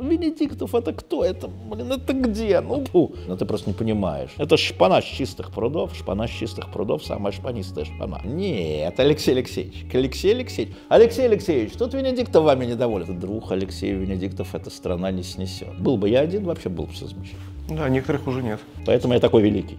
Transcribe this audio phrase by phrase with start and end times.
[0.00, 1.24] Венедиктов это кто?
[1.24, 2.60] Это, блин, это где?
[2.60, 3.12] Ну, фу.
[3.28, 4.30] Но ты просто не понимаешь.
[4.38, 5.94] Это шпана с чистых прудов.
[5.94, 8.20] Шпана с чистых прудов, самая шпанистая шпана.
[8.24, 9.86] Нет, Алексей Алексеевич.
[9.92, 10.74] Алексей Алексеевич.
[10.88, 13.18] Алексей Алексеевич, тут Венедиктов вами недоволен.
[13.20, 15.78] Друг Алексей Венедиктов эта страна не снесет.
[15.78, 17.42] Был бы я один, вообще был бы все замечательно.
[17.68, 18.60] Да, некоторых уже нет.
[18.86, 19.78] Поэтому я такой великий.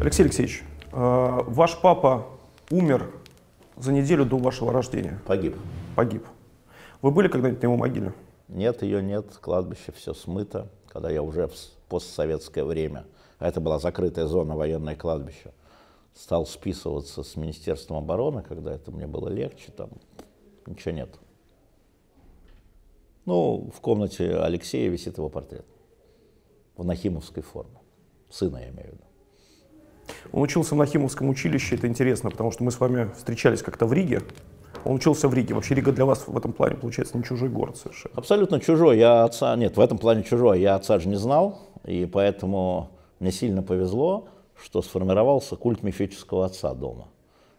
[0.00, 0.62] Алексей Алексеевич,
[0.92, 2.26] э, ваш папа
[2.70, 3.10] умер
[3.82, 5.20] за неделю до вашего рождения.
[5.26, 5.56] Погиб.
[5.96, 6.26] Погиб.
[7.02, 8.12] Вы были когда-нибудь на его могиле?
[8.48, 11.54] Нет, ее нет, кладбище все смыто, когда я уже в
[11.88, 13.04] постсоветское время,
[13.38, 15.52] а это была закрытая зона военное кладбище,
[16.14, 19.90] стал списываться с Министерством обороны, когда это мне было легче, там
[20.66, 21.10] ничего нет.
[23.24, 25.66] Ну, в комнате Алексея висит его портрет
[26.76, 27.78] в нахимовской форме.
[28.30, 29.04] Сына я имею в виду.
[30.32, 33.92] Он учился в Нахимовском училище, это интересно, потому что мы с вами встречались как-то в
[33.92, 34.22] Риге.
[34.84, 35.54] Он учился в Риге.
[35.54, 38.14] Вообще Рига для вас в этом плане, получается, не чужой город совершенно.
[38.16, 38.98] Абсолютно чужой.
[38.98, 40.60] Я отца, нет, в этом плане чужой.
[40.60, 44.28] Я отца же не знал, и поэтому мне сильно повезло,
[44.62, 47.08] что сформировался культ мифического отца дома.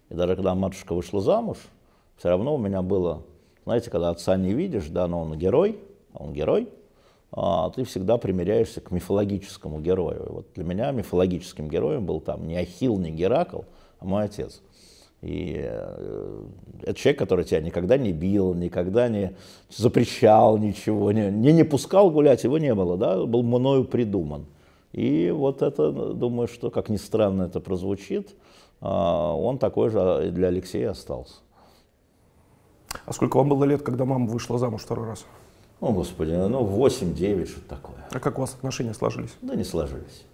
[0.09, 1.58] И даже когда матушка вышла замуж,
[2.17, 3.23] все равно у меня было,
[3.66, 5.80] знаете, когда отца не видишь, да, но он герой,
[6.14, 6.70] а он герой,
[7.34, 10.28] ты всегда примеряешься к мифологическому герою.
[10.30, 13.62] Вот для меня мифологическим героем был там не Ахилл, не Геракл,
[14.00, 14.62] а мой отец.
[15.22, 16.44] И э,
[16.82, 19.36] это человек, который тебя никогда не бил, никогда не
[19.70, 24.48] запрещал ничего, не, не, не пускал гулять, его не было, да, был мною придуман.
[24.94, 28.36] И вот это, думаю, что, как ни странно это прозвучит,
[28.82, 31.36] а, он такой же для Алексея остался.
[33.06, 35.26] А сколько вам было лет, когда мама вышла замуж второй раз?
[35.82, 38.08] О, Господи, ну 8-9, что такое.
[38.12, 39.32] А как у вас отношения сложились?
[39.42, 40.26] Да не сложились.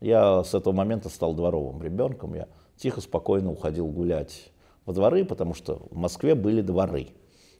[0.00, 2.34] Я с этого момента стал дворовым ребенком.
[2.34, 2.48] Я
[2.78, 4.50] тихо, спокойно уходил гулять
[4.86, 7.08] во дворы, потому что в Москве были дворы.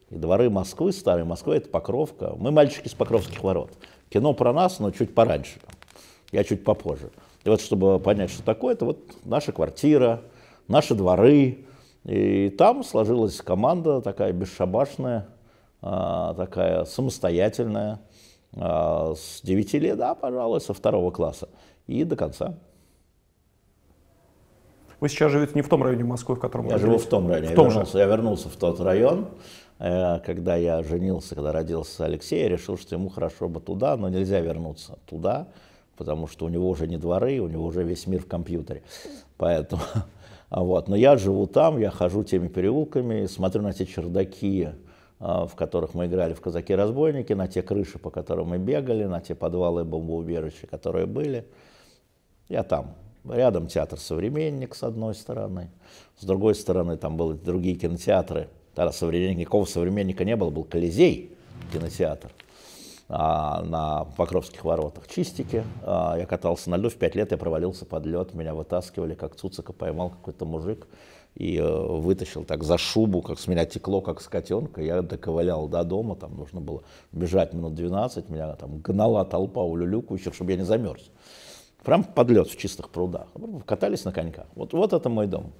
[0.09, 2.33] И дворы Москвы, старой Москвы, это Покровка.
[2.37, 3.71] Мы мальчики с Покровских ворот.
[4.09, 5.59] Кино про нас, но чуть пораньше.
[6.31, 7.11] Я чуть попозже.
[7.43, 10.21] И вот чтобы понять, что такое, это вот наша квартира,
[10.67, 11.65] наши дворы.
[12.03, 15.27] И там сложилась команда такая бесшабашная,
[15.85, 17.99] такая самостоятельная,
[18.57, 21.49] а, с 9 лет, да, пожалуй, со второго класса
[21.87, 22.55] и до конца.
[24.99, 27.47] Вы сейчас живете не в том районе Москвы, в котором Я живу в том районе.
[27.47, 27.97] В я, том вернулся, же.
[27.99, 29.27] я вернулся в тот район,
[29.79, 34.07] э, когда я женился, когда родился Алексей, я решил, что ему хорошо бы туда, но
[34.07, 35.47] нельзя вернуться туда,
[35.97, 38.83] потому что у него уже не дворы, у него уже весь мир в компьютере.
[39.37, 39.81] Поэтому,
[40.49, 40.87] вот.
[40.87, 44.73] Но я живу там, я хожу теми переулками, смотрю на те чердаки, а,
[45.19, 49.33] в которых мы играли в «Казаки-разбойники», на те крыши, по которым мы бегали, на те
[49.33, 51.45] подвалы и бомбоубежища, которые были.
[52.49, 52.95] Я там.
[53.23, 55.71] Рядом театр «Современник» с одной стороны,
[56.19, 58.49] с другой стороны там были другие кинотеатры.
[58.75, 61.35] Тогда современник, никакого «Современника» не было, был «Колизей»
[61.73, 62.29] кинотеатр
[63.09, 65.07] а, на Покровских воротах.
[65.07, 65.63] Чистики.
[65.81, 69.35] А, я катался на льду, в пять лет я провалился под лед, меня вытаскивали, как
[69.35, 70.85] Цуцика поймал какой-то мужик
[71.35, 74.81] и э, вытащил так за шубу, как с меня текло, как с котенка.
[74.81, 80.33] Я доковылял до дома, там нужно было бежать минут 12, меня там гнала толпа улюлюкающих,
[80.33, 81.11] чтобы я не замерз.
[81.83, 83.27] Прям под лед в чистых прудах.
[83.65, 84.47] Катались на коньках.
[84.55, 85.51] Вот, вот это мой дом.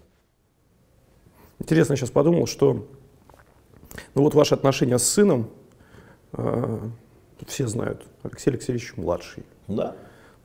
[1.60, 2.88] Интересно, сейчас подумал, что
[4.14, 5.50] ну вот ваши отношения с сыном,
[6.34, 6.80] э,
[7.48, 9.44] все знают, Алексей Алексеевич младший.
[9.68, 9.96] Да.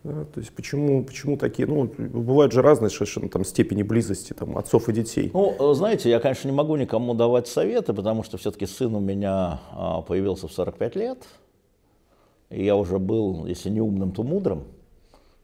[0.03, 4.57] Да, то есть почему, почему такие, ну, бывают же разные совершенно там степени близости там,
[4.57, 5.31] отцов и детей.
[5.35, 9.01] Ну, э, знаете, я, конечно, не могу никому давать советы, потому что все-таки сын у
[9.01, 11.19] меня а, появился в 45 лет,
[12.49, 14.65] и я уже был, если не умным, то мудрым.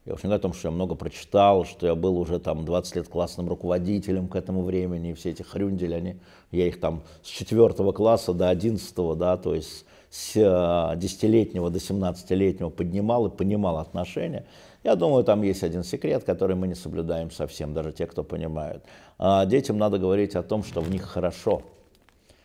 [0.07, 2.65] Я уж не говорю о том, что я много прочитал, что я был уже там
[2.65, 6.17] 20 лет классным руководителем к этому времени, и все эти хрюндели, они,
[6.51, 9.85] я их там с 4 класса до 11, да, то есть
[10.17, 14.47] с 10-летнего до 17-летнего поднимал и понимал отношения.
[14.83, 18.83] Я думаю, там есть один секрет, который мы не соблюдаем совсем, даже те, кто понимают.
[19.19, 21.63] А детям надо говорить о том, что в них хорошо.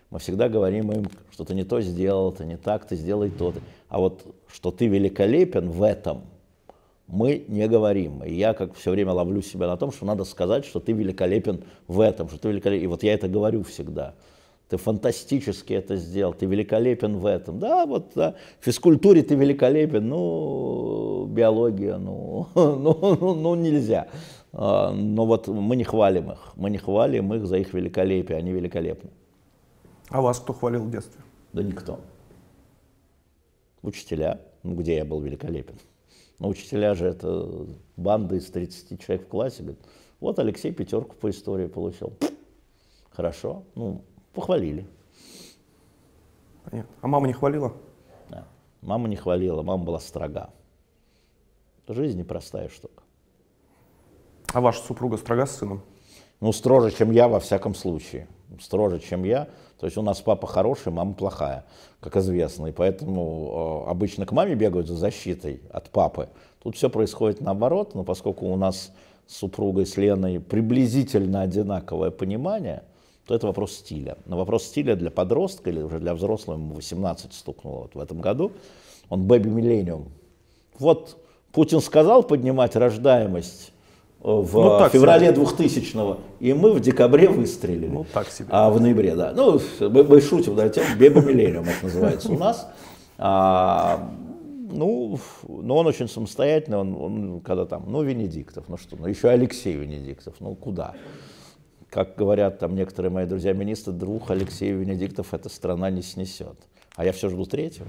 [0.10, 3.54] Мы всегда говорим им, что ты не то сделал, ты не так, ты сделай то.
[3.88, 6.24] А вот что ты великолепен в этом,
[7.08, 8.22] мы не говорим.
[8.22, 11.64] И я как все время ловлю себя на том, что надо сказать, что ты великолепен
[11.88, 12.84] в этом, что ты великолепен.
[12.84, 14.14] И вот я это говорю всегда
[14.72, 17.60] ты фантастически это сделал, ты великолепен в этом.
[17.60, 24.08] Да, вот да, в физкультуре ты великолепен, ну, биология, ну, ну, ну, ну нельзя.
[24.54, 28.54] А, но вот мы не хвалим их, мы не хвалим их за их великолепие, они
[28.54, 29.10] великолепны.
[30.08, 31.22] А вас кто хвалил в детстве?
[31.52, 32.00] Да никто.
[33.82, 35.76] Учителя, ну, где я был великолепен.
[36.40, 37.68] Но учителя же это
[37.98, 39.64] банда из 30 человек в классе.
[39.64, 39.82] Говорят,
[40.22, 42.14] вот Алексей пятерку по истории получил.
[43.10, 43.64] Хорошо.
[43.76, 44.86] Ну, похвалили.
[46.64, 46.96] Понятно.
[47.02, 47.74] А мама не хвалила?
[48.30, 48.48] Да.
[48.82, 50.50] Мама не хвалила, мама была строга.
[51.88, 53.04] Жизнь непростая штука.
[54.54, 55.82] А ваша супруга строга с сыном?
[56.40, 58.28] Ну, строже, чем я, во всяком случае.
[58.60, 59.48] Строже, чем я.
[59.80, 61.66] То есть у нас папа хороший, мама плохая,
[62.00, 62.68] как известно.
[62.68, 66.30] И поэтому э, обычно к маме бегают за защитой от папы.
[66.62, 68.92] Тут все происходит наоборот, но поскольку у нас
[69.28, 72.84] с супругой, с Леной приблизительно одинаковое понимание,
[73.32, 74.18] то это вопрос стиля.
[74.26, 78.20] Но вопрос стиля для подростка или уже для взрослого, ему 18 стукнуло вот в этом
[78.20, 78.52] году,
[79.08, 80.10] он бэби-миллениум.
[80.78, 81.16] Вот
[81.54, 83.72] Путин сказал поднимать рождаемость
[84.20, 87.88] э, в ну, феврале 2000-го, и мы в декабре выстрелили.
[87.88, 88.50] Ну, так себе.
[88.52, 89.32] А в ноябре, да.
[89.34, 92.68] Ну, мы, мы шутим, да, тем Беба Миллениум это называется у нас.
[93.18, 94.12] А,
[94.70, 95.18] ну,
[95.48, 99.74] но он очень самостоятельный, он, он когда там, ну, Венедиктов, ну что, ну еще Алексей
[99.74, 100.96] Венедиктов, ну куда?
[101.92, 106.56] Как говорят там некоторые мои друзья-министры, двух Алексея Венедиктов эта страна не снесет.
[106.96, 107.86] А я все жду третьего.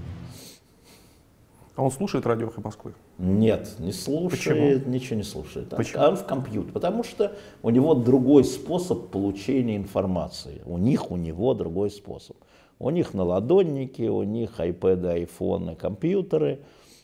[1.77, 2.95] А он слушает радио «Эхо Москвы»?
[3.17, 4.91] Нет, не слушает, Почему?
[4.91, 5.69] ничего не слушает.
[5.69, 6.03] Почему?
[6.03, 10.61] А он в компьютер, потому что у него другой способ получения информации.
[10.65, 12.35] У них, у него другой способ.
[12.79, 16.59] У них наладонники, у них iPad, айфоны, компьютеры.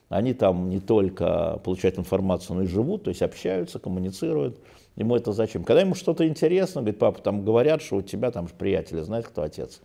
[0.09, 4.59] Они там не только получают информацию, но и живут, то есть общаются, коммуницируют.
[4.99, 5.63] Ему это зачем?
[5.63, 9.41] Когда ему что-то интересно, говорит, папа, там говорят, что у тебя там приятели, знаешь, кто
[9.41, 9.81] отец?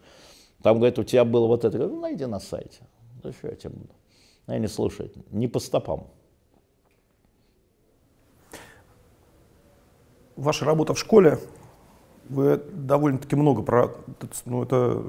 [0.61, 1.79] Там, говорит, у тебя было вот это.
[1.79, 2.81] Ну, найди на сайте.
[3.23, 3.91] Да что я тебе буду?
[4.47, 6.09] Она не слушает, не по стопам.
[10.35, 11.39] Ваша работа в школе,
[12.29, 13.95] вы довольно-таки много про,
[14.47, 15.01] ну это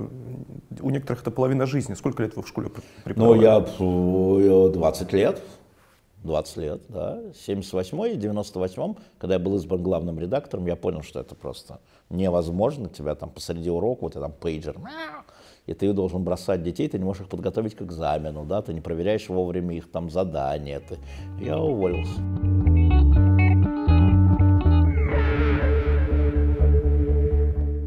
[0.81, 1.95] у некоторых это половина жизни.
[1.95, 2.69] Сколько лет вы в школе
[3.03, 3.65] преподавали?
[3.79, 5.41] Ну я 20 лет,
[6.25, 7.21] 20 лет, да.
[7.45, 11.79] 78 и 98 когда я был избран главным редактором, я понял, что это просто
[12.09, 12.89] невозможно.
[12.89, 14.77] Тебя там посреди урока, вот я там пейджер,
[15.65, 18.81] и ты должен бросать детей, ты не можешь их подготовить к экзамену, да, ты не
[18.81, 20.79] проверяешь вовремя их там задания.
[20.79, 20.97] Ты...
[21.39, 22.19] Я уволился.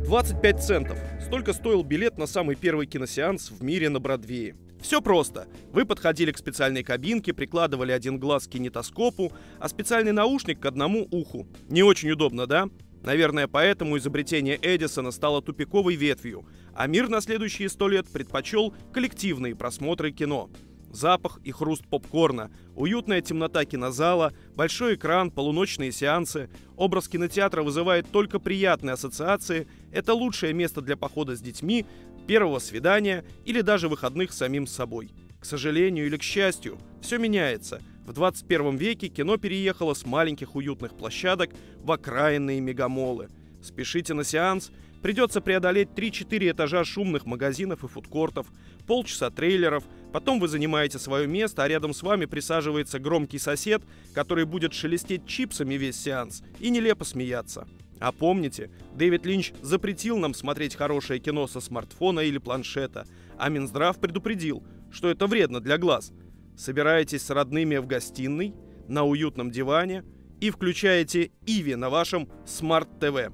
[0.09, 0.99] «25 центов.
[1.21, 4.57] Столько стоил билет на самый первый киносеанс в мире на Бродвее.
[4.81, 5.49] Все просто.
[5.73, 11.07] Вы подходили к специальной кабинке, прикладывали один глаз к кинетоскопу, а специальный наушник к одному
[11.11, 11.47] уху.
[11.69, 12.69] Не очень удобно, да?
[13.03, 19.55] Наверное, поэтому изобретение Эдисона стало тупиковой ветвью, а мир на следующие сто лет предпочел коллективные
[19.55, 20.51] просмотры кино.
[20.91, 26.49] Запах и хруст попкорна, уютная темнота кинозала, большой экран, полуночные сеансы.
[26.77, 29.69] Образ кинотеатра вызывает только приятные ассоциации.
[29.93, 31.85] Это лучшее место для похода с детьми,
[32.29, 35.11] первого свидания или даже выходных самим собой.
[35.41, 40.97] К сожалению или к счастью, все меняется– в 21 веке кино переехало с маленьких уютных
[40.97, 41.51] площадок
[41.83, 43.29] в окраинные мегамолы.
[43.63, 44.73] Спешите на сеанс,
[45.03, 48.47] придется преодолеть 3-4 этажа шумных магазинов и фудкортов,
[48.87, 53.83] полчаса трейлеров, потом вы занимаете свое место, а рядом с вами присаживается громкий сосед,
[54.15, 57.69] который будет шелестеть чипсами весь сеанс и нелепо смеяться.
[58.01, 63.07] А помните, Дэвид Линч запретил нам смотреть хорошее кино со смартфона или планшета,
[63.37, 66.13] а Минздрав предупредил, что это вредно для глаз–
[66.59, 68.55] собираетесь с родными в гостиной,
[68.89, 70.03] на уютном диване
[70.41, 73.33] и включаете Иви на вашем смарт-ТВ.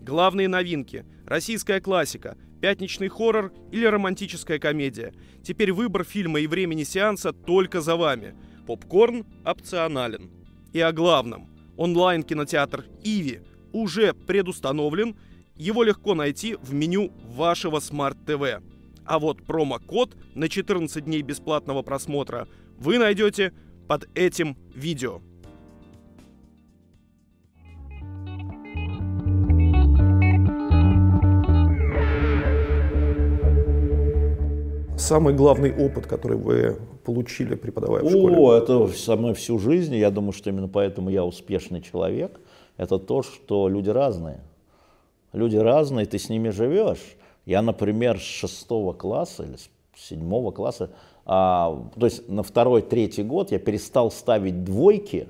[0.00, 5.12] Главные новинки, российская классика, пятничный хоррор или романтическая комедия.
[5.42, 8.34] Теперь выбор фильма и времени сеанса только за вами.
[8.66, 10.30] Попкорн опционален.
[10.72, 11.50] И о главном.
[11.76, 13.40] Онлайн-кинотеатр Иви
[13.72, 15.16] уже предустановлен.
[15.56, 18.62] Его легко найти в меню вашего смарт-ТВ.
[19.04, 22.48] А вот промокод на 14 дней бесплатного просмотра
[22.78, 23.52] вы найдете
[23.88, 25.20] под этим видео.
[34.96, 38.36] Самый главный опыт, который вы получили, преподавая в школе?
[38.36, 39.96] О, это со мной всю жизнь.
[39.96, 42.40] Я думаю, что именно поэтому я успешный человек.
[42.76, 44.40] Это то, что люди разные.
[45.32, 47.16] Люди разные, ты с ними живешь.
[47.46, 50.90] Я, например, с шестого класса или с седьмого класса
[51.24, 55.28] а, то есть на второй, третий год я перестал ставить двойки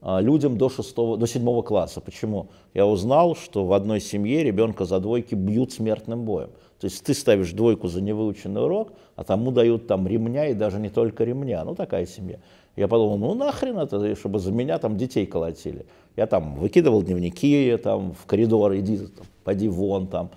[0.00, 2.00] а, людям до, шестого, до седьмого класса.
[2.00, 2.48] Почему?
[2.74, 6.50] Я узнал, что в одной семье ребенка за двойки бьют смертным боем.
[6.80, 10.80] То есть ты ставишь двойку за невыученный урок, а тому дают там ремня и даже
[10.80, 11.62] не только ремня.
[11.64, 12.38] Ну, такая семья.
[12.76, 15.86] Я подумал, ну нахрен это, чтобы за меня там детей колотили.
[16.16, 20.30] Я там выкидывал дневники там в коридор, иди, там, поди вон там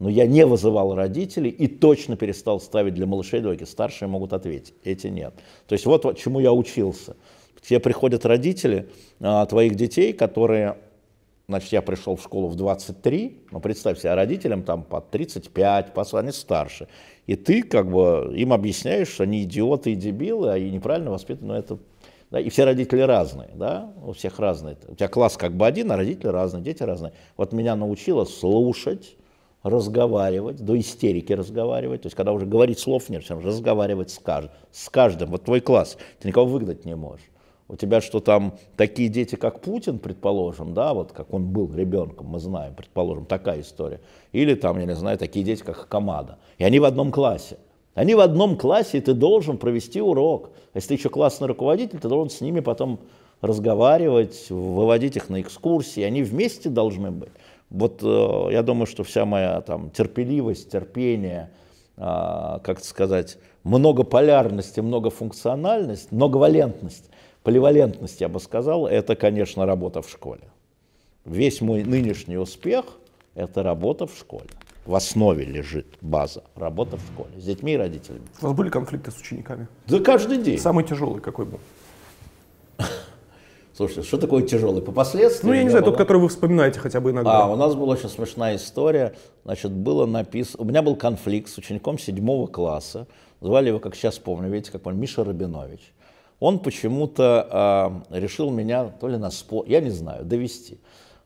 [0.00, 3.64] но я не вызывал родителей и точно перестал ставить для малышей двойки.
[3.64, 5.34] Старшие могут ответить, эти нет.
[5.68, 7.16] То есть вот чему я учился.
[7.54, 8.88] К тебе приходят родители
[9.20, 10.78] а, твоих детей, которые
[11.50, 15.92] Значит, я пришел в школу в 23, ну, представь себе, а родителям там по 35,
[15.92, 16.86] по они старше.
[17.26, 21.48] И ты как бы им объясняешь, что они идиоты и дебилы, а и неправильно воспитаны,
[21.48, 21.78] но это...
[22.30, 24.76] Да, и все родители разные, да, у всех разные.
[24.86, 27.14] У тебя класс как бы один, а родители разные, дети разные.
[27.36, 29.16] Вот меня научило слушать,
[29.64, 32.02] разговаривать, до истерики разговаривать.
[32.02, 34.52] То есть, когда уже говорить слов нет, все разговаривать с каждым.
[34.70, 35.30] С каждым.
[35.32, 37.29] Вот твой класс, ты никого выгнать не можешь
[37.70, 42.26] у тебя что там такие дети, как Путин, предположим, да, вот как он был ребенком,
[42.26, 44.00] мы знаем, предположим, такая история.
[44.32, 46.38] Или там, я не знаю, такие дети, как Камада.
[46.58, 47.58] И они в одном классе.
[47.94, 50.50] Они в одном классе, и ты должен провести урок.
[50.74, 52.98] Если ты еще классный руководитель, ты должен с ними потом
[53.40, 56.02] разговаривать, выводить их на экскурсии.
[56.02, 57.30] Они вместе должны быть.
[57.70, 61.50] Вот э, я думаю, что вся моя там терпеливость, терпение,
[61.96, 67.10] э, как сказать, многополярность и многофункциональность, многовалентность,
[67.42, 70.42] Поливалентность, я бы сказал, это, конечно, работа в школе.
[71.24, 72.84] Весь мой нынешний успех–
[73.34, 74.50] это работа в школе.
[74.84, 78.26] В основе лежит база, работа в школе, с детьми и родителями.
[78.42, 79.68] У вас были конфликты с учениками?
[79.86, 80.58] Да каждый день.
[80.58, 81.60] Самый тяжелый какой был?
[83.74, 84.82] Слушайте, что такое тяжелый?
[84.82, 85.48] По последствиям?
[85.48, 85.92] Ну, я не знаю, было...
[85.92, 87.44] тот, который вы вспоминаете хотя бы иногда.
[87.44, 89.14] А, у нас была очень смешная история.
[89.44, 90.64] Значит, было написано...
[90.64, 93.06] У меня был конфликт с учеником седьмого класса.
[93.40, 95.92] Звали его, как сейчас помню, видите, как помню, Миша Рабинович
[96.40, 100.78] он почему-то э, решил меня то ли на спор, я не знаю, довести.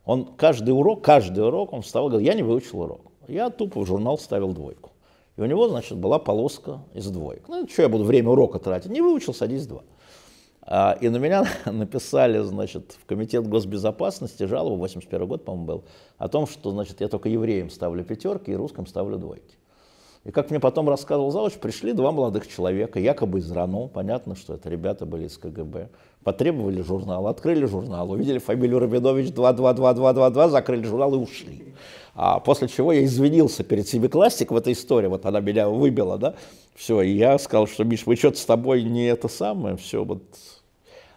[0.05, 3.01] Он каждый урок, каждый урок он вставал и говорил, я не выучил урок.
[3.27, 4.91] Я тупо в журнал ставил двойку.
[5.37, 7.49] И у него, значит, была полоска из двоек.
[7.49, 8.91] Ну, что я буду время урока тратить?
[8.91, 9.83] Не выучил, садись два.
[10.63, 15.85] А, и на меня написали, значит, в Комитет госбезопасности жалобу, 81 год, по-моему, был,
[16.19, 19.57] о том, что, значит, я только евреям ставлю пятерки и русским ставлю двойки.
[20.25, 24.55] И как мне потом рассказывал Завуч, пришли два молодых человека, якобы из РАНО, понятно, что
[24.55, 25.91] это ребята были из КГБ,
[26.23, 31.75] потребовали журнал, открыли журнал, увидели фамилию Рабинович 222222, закрыли журнал и ушли.
[32.15, 36.35] А после чего я извинился перед семиклассником в этой истории, вот она меня выбила, да,
[36.75, 40.23] все, и я сказал, что, Миш, вы что-то с тобой не это самое, все, вот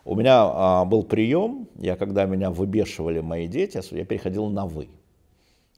[0.03, 4.89] у меня а, был прием, я когда меня выбешивали мои дети, я переходил на «вы».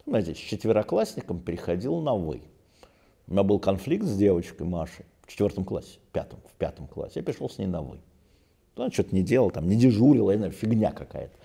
[0.07, 2.41] Знаете, с четвероклассником переходил на «вы».
[3.29, 7.13] У меня был конфликт с девочкой Машей в четвертом классе, в пятом, в пятом классе.
[7.17, 8.00] Я пришел с ней на «вы».
[8.75, 11.36] Она что-то не делала, там, не дежурила, я знаю, фигня какая-то.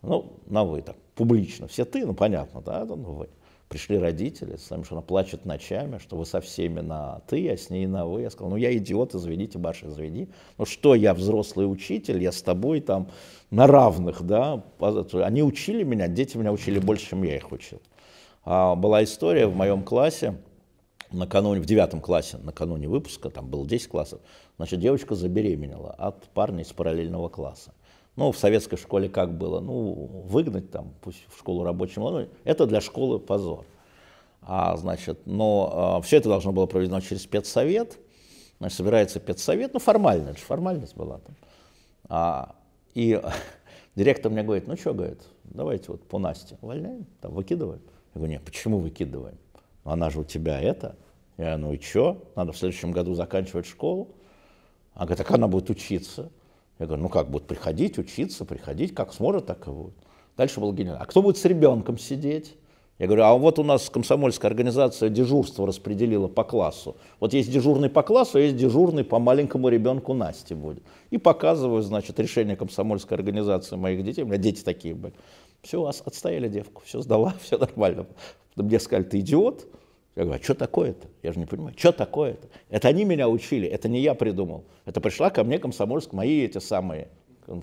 [0.00, 1.68] Ну, на «вы», так, публично.
[1.68, 3.28] Все ты, ну, понятно, да, ну, «вы».
[3.68, 7.58] Пришли родители, с нами, что она плачет ночами, что вы со всеми на «ты», а
[7.58, 8.22] с ней на «вы».
[8.22, 10.28] Я сказал, ну, я идиот, извините, Баша, извини.
[10.56, 13.10] Ну, что я взрослый учитель, я с тобой там
[13.50, 14.64] на равных, да.
[15.12, 17.82] Они учили меня, дети меня учили больше, чем я их учил.
[18.44, 20.36] А, была история в моем классе,
[21.10, 24.20] накануне, в девятом классе, накануне выпуска, там было 10 классов,
[24.56, 27.72] значит, девочка забеременела от парня из параллельного класса.
[28.16, 29.60] Ну, в советской школе как было?
[29.60, 33.64] Ну, выгнать там, пусть в школу рабочим, ну, это для школы позор.
[34.42, 37.98] А, значит, но а, все это должно было проведено через спецсовет.
[38.58, 41.34] Значит, собирается спецсовет, ну, формально, это же формальность была там.
[42.08, 42.54] А,
[42.94, 43.20] и
[43.96, 47.82] директор мне говорит, ну, что, говорит, давайте вот по Насте увольняем, там, выкидываем.
[48.14, 49.38] Я говорю, нет, почему выкидываем?
[49.84, 50.96] Она же у тебя это.
[51.36, 52.30] Я, ну и что?
[52.36, 54.08] Надо в следующем году заканчивать школу.
[54.94, 56.30] Она говорит, так она будет учиться.
[56.78, 59.94] Я говорю, ну как, будет приходить, учиться, приходить, как сможет, так и будет.
[60.36, 60.98] Дальше был генерал.
[61.00, 62.56] А кто будет с ребенком сидеть?
[62.98, 66.96] Я говорю, а вот у нас комсомольская организация дежурство распределила по классу.
[67.18, 70.82] Вот есть дежурный по классу, а есть дежурный по маленькому ребенку Насте будет.
[71.10, 74.22] И показываю, значит, решение комсомольской организации моих детей.
[74.22, 75.14] У меня дети такие были.
[75.62, 78.06] Все, отстояли девку, все сдала, все нормально.
[78.56, 79.66] Мне сказали, ты идиот?
[80.16, 81.08] Я говорю, а что такое-то?
[81.22, 82.48] Я же не понимаю, что такое-то?
[82.68, 84.64] Это они меня учили, это не я придумал.
[84.84, 87.08] Это пришла ко мне комсомольск, мои эти самые,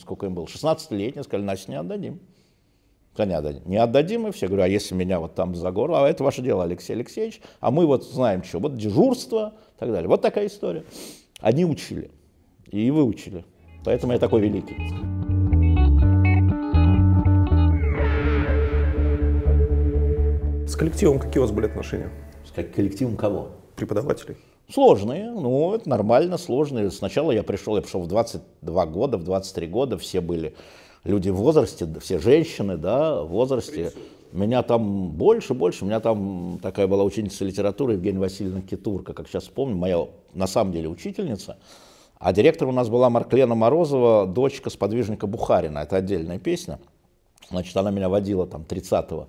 [0.01, 2.19] сколько им было, 16-летние, сказали, значит, не отдадим.
[3.17, 3.61] Не отдадим.
[3.65, 6.41] не отдадим, и все говорю, а если меня вот там за горло, а это ваше
[6.41, 10.07] дело, Алексей Алексеевич, а мы вот знаем, что, вот дежурство и так далее.
[10.07, 10.83] Вот такая история.
[11.39, 12.09] Они учили,
[12.69, 13.45] и выучили.
[13.83, 15.10] Поэтому я такой великий.
[20.71, 22.09] С коллективом какие у вас были отношения?
[22.45, 23.49] С коллективом кого?
[23.75, 24.37] Преподавателей.
[24.69, 26.89] Сложные, ну, это нормально, сложные.
[26.91, 30.55] Сначала я пришел, я пришел в 22 года, в 23 года, все были
[31.03, 33.91] люди в возрасте, все женщины, да, в возрасте.
[34.31, 35.83] Меня там больше, больше.
[35.83, 40.47] У меня там такая была ученица литературы Евгения Васильевна Китурка, как сейчас помню, моя на
[40.47, 41.57] самом деле учительница.
[42.17, 45.79] А директор у нас была Марклена Морозова, дочка сподвижника Бухарина.
[45.79, 46.79] Это отдельная песня.
[47.49, 49.27] Значит, она меня водила там 30-го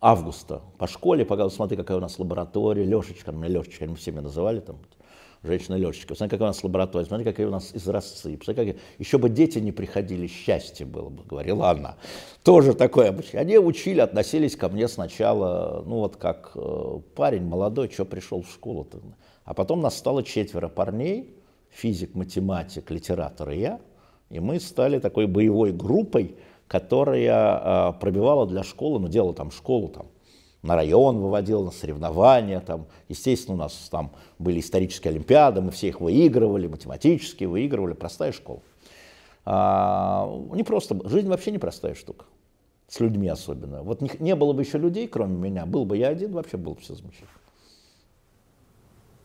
[0.00, 4.22] августа по школе, показывал, смотри, какая у нас лаборатория, Лешечка, меня Лешечка, мы все меня
[4.22, 4.78] называли там.
[5.42, 6.16] женщины-летчиков.
[6.16, 8.36] Смотрите, какая у нас лаборатория, смотрите, какие у нас изразцы.
[8.36, 8.82] Посмотрите, как...
[8.98, 11.96] Еще бы дети не приходили, счастье было бы, говорила она.
[12.42, 13.40] Тоже такое обычно.
[13.40, 18.50] Они учили, относились ко мне сначала, ну вот как э, парень молодой, что пришел в
[18.50, 18.98] школу-то.
[19.44, 21.36] А потом нас стало четверо парней,
[21.70, 23.80] физик, математик, литератор и я.
[24.30, 26.36] И мы стали такой боевой группой,
[26.68, 30.06] которая э, пробивала для школы, ну делала там школу там
[30.62, 32.60] на район выводил, на соревнования.
[32.60, 32.86] Там.
[33.08, 38.60] Естественно, у нас там были исторические олимпиады, мы все их выигрывали, математические выигрывали, простая школа.
[39.44, 42.26] А, не просто, жизнь вообще непростая штука,
[42.86, 43.82] с людьми особенно.
[43.82, 46.74] Вот не, не было бы еще людей, кроме меня, был бы я один, вообще было
[46.74, 47.30] бы все замечательно.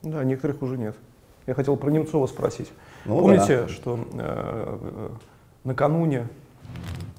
[0.04, 0.96] Да, некоторых уже нет.
[1.46, 2.72] Я хотел про Немцова спросить.
[3.06, 3.68] Ну, Помните, да.
[3.68, 5.10] что э, э,
[5.66, 6.30] накануне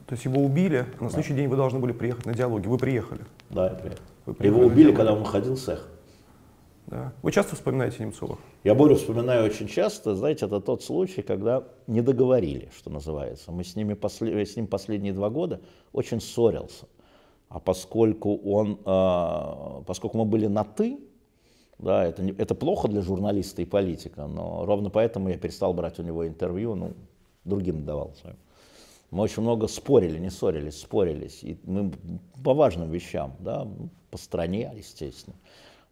[0.07, 1.39] то есть его убили, а на следующий да.
[1.39, 2.67] день вы должны были приехать на диалоги.
[2.67, 3.23] Вы приехали.
[3.51, 4.03] Да, я приехал.
[4.27, 5.89] Вы его убили, когда он уходил с эхо.
[6.87, 7.13] Да.
[7.23, 8.39] Вы часто вспоминаете Немцова?
[8.63, 10.15] Я Борю вспоминаю очень часто.
[10.15, 13.53] Знаете, это тот случай, когда не договорили, что называется.
[13.53, 15.61] Мы с, ними после, с ним последние два года
[15.93, 16.87] очень ссорился.
[17.49, 20.99] А поскольку он, э, поскольку мы были на «ты»,
[21.79, 25.99] да, это, не, это плохо для журналиста и политика, но ровно поэтому я перестал брать
[25.99, 26.93] у него интервью, ну,
[27.45, 28.37] другим давал своим.
[29.15, 31.45] Мы очень много спорили, не ссорились, спорились.
[31.45, 31.93] И мы
[32.43, 33.65] по важным вещам, да,
[34.11, 35.37] по стране, естественно.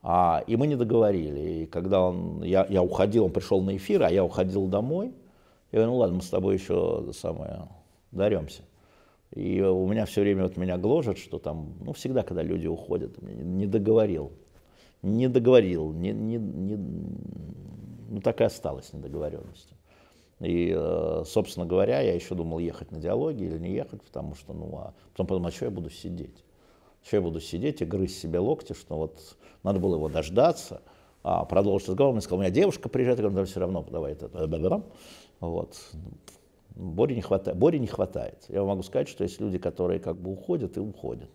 [0.02, 1.40] А, и мы не договорили.
[1.62, 5.14] И когда он, я, я уходил, он пришел на эфир, а я уходил домой,
[5.70, 7.68] я говорю, ну ладно, мы с тобой еще самое,
[8.10, 8.62] даремся.
[9.30, 13.22] И у меня все время вот меня гложет, что там, ну всегда, когда люди уходят,
[13.22, 14.32] не, договорил,
[15.00, 16.76] не договорил, не, не, не,
[18.10, 19.68] ну так и осталась недоговоренность.
[20.42, 24.52] И, э, собственно говоря, я еще думал, ехать на диалоги или не ехать, потому что,
[24.52, 26.44] ну, а потом подумал, а что я буду сидеть?
[27.04, 30.82] Что я буду сидеть и грызть себе локти, что вот надо было его дождаться,
[31.22, 32.14] а продолжить разговор.
[32.14, 34.82] Он сказал, у меня девушка приезжает, я говорю, да все равно давай это.
[35.38, 35.76] Вот.
[36.74, 38.44] Боре не, хватает, Боре не хватает.
[38.48, 41.30] Я могу сказать, что есть люди, которые как бы уходят и уходят.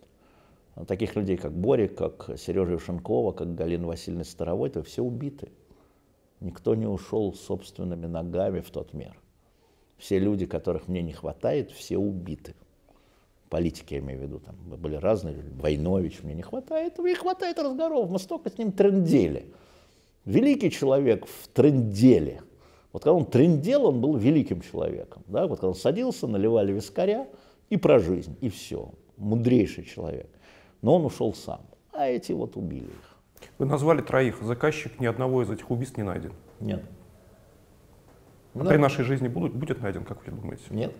[0.86, 5.50] Таких людей, как Боря, как Сережа Юшенкова, как Галина Васильевна Старовой, это все убиты.
[6.40, 9.18] Никто не ушел собственными ногами в тот мир.
[9.96, 12.54] Все люди, которых мне не хватает, все убиты.
[13.48, 18.10] Политики, я имею в виду, там были разные, Войнович мне не хватает, мне хватает разговоров,
[18.10, 19.46] мы столько с ним трендели.
[20.24, 22.42] Великий человек в тренделе.
[22.92, 25.22] Вот когда он трендел, он был великим человеком.
[25.26, 25.46] Да?
[25.46, 27.26] Вот когда он садился, наливали вискаря,
[27.70, 28.90] и про жизнь, и все.
[29.16, 30.28] Мудрейший человек.
[30.82, 31.62] Но он ушел сам.
[31.92, 33.07] А эти вот убили их.
[33.58, 34.40] Вы назвали троих.
[34.42, 36.32] Заказчик ни одного из этих убийств не найден.
[36.60, 36.84] Нет.
[38.54, 40.64] А при нашей жизни будут, будет найден, как вы думаете?
[40.70, 40.94] Нет.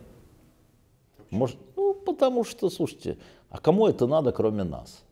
[1.30, 3.18] Может, ну, потому что, слушайте,
[3.50, 5.04] а кому это надо, кроме нас?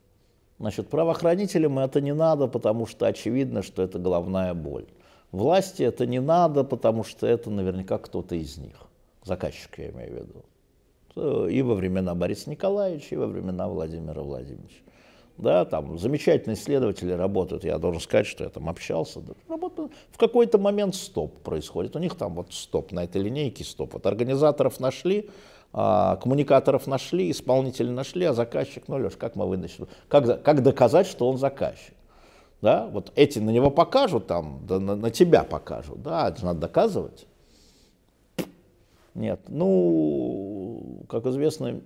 [0.59, 4.87] Значит, правоохранителям это не надо, потому что очевидно, что это головная боль.
[5.33, 8.77] Власти это не надо, потому что это наверняка кто-то из них.
[9.25, 11.51] Заказчик, я имею в виду.
[11.51, 14.83] И во времена Бориса Николаевича, и во времена Владимира Владимировича.
[15.39, 19.21] Да, там замечательные исследователи работают, я должен сказать, что я там общался.
[19.21, 19.91] Да, работаю.
[20.11, 21.95] В какой-то момент стоп происходит.
[21.95, 23.93] У них там вот стоп, на этой линейке стоп.
[23.95, 25.29] Вот организаторов нашли,
[25.75, 29.89] а, коммуникаторов нашли, исполнителей нашли, а заказчик, ну, Леш, как мы выносим?
[30.09, 31.95] Как, как доказать, что он заказчик?
[32.63, 36.61] Да, вот эти на него покажут, там, да, на, на тебя покажут, да, это надо
[36.61, 37.27] доказывать.
[39.15, 41.81] Нет, ну, как известно,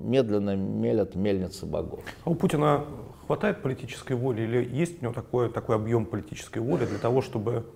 [0.00, 2.00] медленно мелят мельницы богов.
[2.24, 2.84] А у Путина
[3.26, 7.66] хватает политической воли или есть у него такой, такой объем политической воли для того, чтобы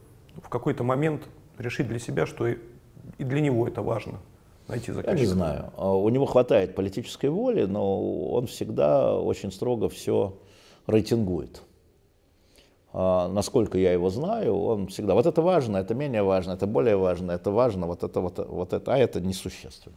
[0.43, 1.23] в какой-то момент
[1.59, 2.59] решить для себя, что и,
[3.19, 4.19] для него это важно?
[4.67, 5.17] Найти заказчика.
[5.17, 5.73] Я не знаю.
[5.77, 10.37] А у него хватает политической воли, но он всегда очень строго все
[10.87, 11.63] рейтингует.
[12.93, 16.97] А, насколько я его знаю, он всегда, вот это важно, это менее важно, это более
[16.97, 19.97] важно, это важно, вот это, вот, вот это, а это несущественно.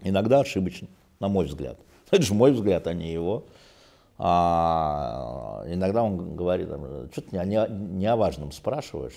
[0.00, 0.88] Иногда ошибочно
[1.24, 1.78] на мой взгляд.
[2.10, 3.46] Это же мой взгляд, а не его.
[4.18, 6.68] А, иногда он говорит,
[7.12, 9.14] что ты не, не о важном спрашиваешь,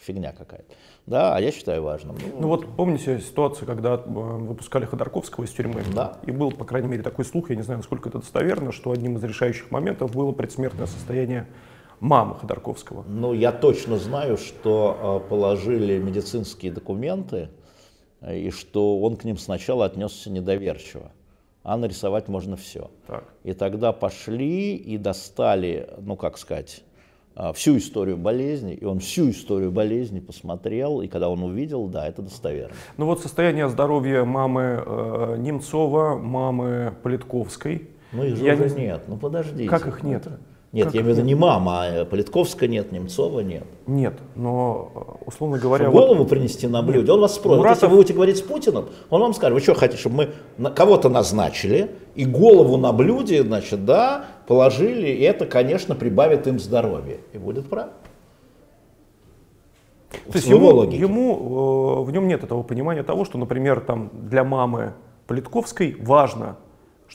[0.00, 0.74] фигня какая-то.
[1.06, 2.16] Да, а я считаю важным.
[2.16, 5.82] Ну, ну вот помните ситуацию, когда э, выпускали Ходорковского из тюрьмы?
[5.94, 6.18] Да.
[6.24, 9.16] И был, по крайней мере, такой слух, я не знаю, насколько это достоверно, что одним
[9.16, 11.46] из решающих моментов было предсмертное состояние
[12.00, 13.04] мамы Ходорковского.
[13.06, 17.50] Ну, я точно знаю, что э, положили медицинские документы,
[18.28, 21.10] и что он к ним сначала отнесся недоверчиво.
[21.62, 22.90] А нарисовать можно все.
[23.06, 23.24] Так.
[23.44, 26.82] И тогда пошли и достали, ну как сказать,
[27.34, 32.08] а, всю историю болезни, и он всю историю болезни посмотрел, и когда он увидел, да,
[32.08, 32.74] это достоверно.
[32.96, 37.88] Ну вот состояние здоровья мамы э, Немцова, мамы Политковской.
[38.12, 38.86] Ну их же Я уже не...
[38.86, 39.68] нет, ну подождите.
[39.68, 40.26] Как их нет?
[40.72, 41.36] Нет, Как я имею в виду нет?
[41.36, 43.64] не мама, а Политковска нет, Немцова нет.
[43.88, 45.86] Нет, но, э, условно говоря...
[45.86, 47.10] Чтобы вот- голову принести на блюде.
[47.10, 49.60] Он вас спросит, вот Муратов- если вы будете говорить с Путиным, он вам скажет, вы
[49.60, 55.44] что хотите, чтобы мы кого-то назначили, и голову на блюде, значит, да, положили, и это,
[55.44, 57.18] конечно, прибавит им здоровье.
[57.32, 57.88] И будет прав.
[60.10, 61.00] То есть ему, логики.
[61.00, 64.92] ему, э, в нем нет этого понимания того, что, например, там для мамы
[65.26, 66.56] Политковской важно,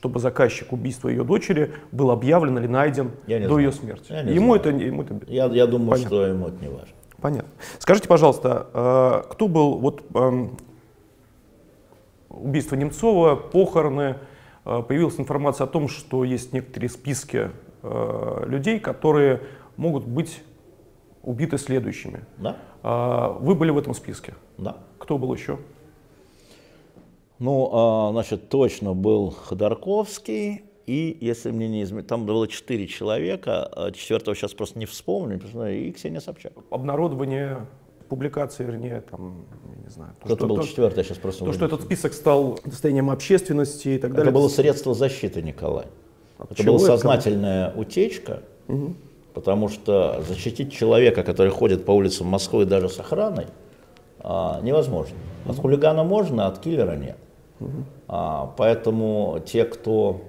[0.06, 3.58] чтобы заказчик убийства ее дочери был объявлен или найден до знаю.
[3.58, 4.12] ее смерти.
[4.12, 4.60] Ему, знаю.
[4.60, 6.08] это, ему это Я, я думаю, Понятно.
[6.08, 6.94] что ему это не важно.
[7.20, 7.50] понятно.
[7.80, 10.58] Скажите, пожалуйста, э, кто был вот эм,
[12.30, 14.18] убийство Немцова, похороны,
[14.64, 17.50] э, появилась информация о том, что есть некоторые списки
[17.82, 19.42] э, людей, которые
[19.76, 20.44] могут быть
[21.24, 22.20] убиты следующими.
[22.38, 22.58] Да?
[23.40, 24.36] Вы были в этом списке.
[24.60, 24.78] Да.
[25.00, 25.58] Кто был еще?
[27.40, 33.66] Ну, а, значит, точно был Ходорковский, и, если мне не изменяет, там было четыре человека,
[33.66, 36.54] а четвертого сейчас просто не вспомню, и Ксения Собчак.
[36.70, 37.66] Обнародование
[38.08, 39.46] публикации, вернее, там,
[39.76, 40.12] я не знаю.
[40.22, 41.44] То, Это что, был то, четвертый, я сейчас просто...
[41.44, 44.34] то, что этот список стал достоянием общественности и так Это далее.
[44.34, 45.88] было средство защиты, Николай.
[46.38, 46.86] От Это была это?
[46.86, 48.44] сознательная утечка,
[49.34, 53.48] потому что защитить человека, который ходит по улицам Москвы даже с охраной,
[54.20, 55.16] а, невозможно.
[55.48, 57.18] От хулигана можно, а от киллера нет.
[58.08, 60.22] А, поэтому те, кто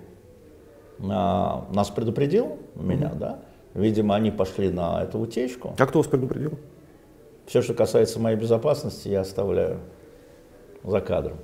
[1.00, 3.40] а, нас предупредил, меня, да,
[3.74, 5.74] видимо, они пошли на эту утечку.
[5.78, 6.58] А кто вас предупредил?
[7.46, 9.80] Все, что касается моей безопасности, я оставляю
[10.82, 11.38] за кадром.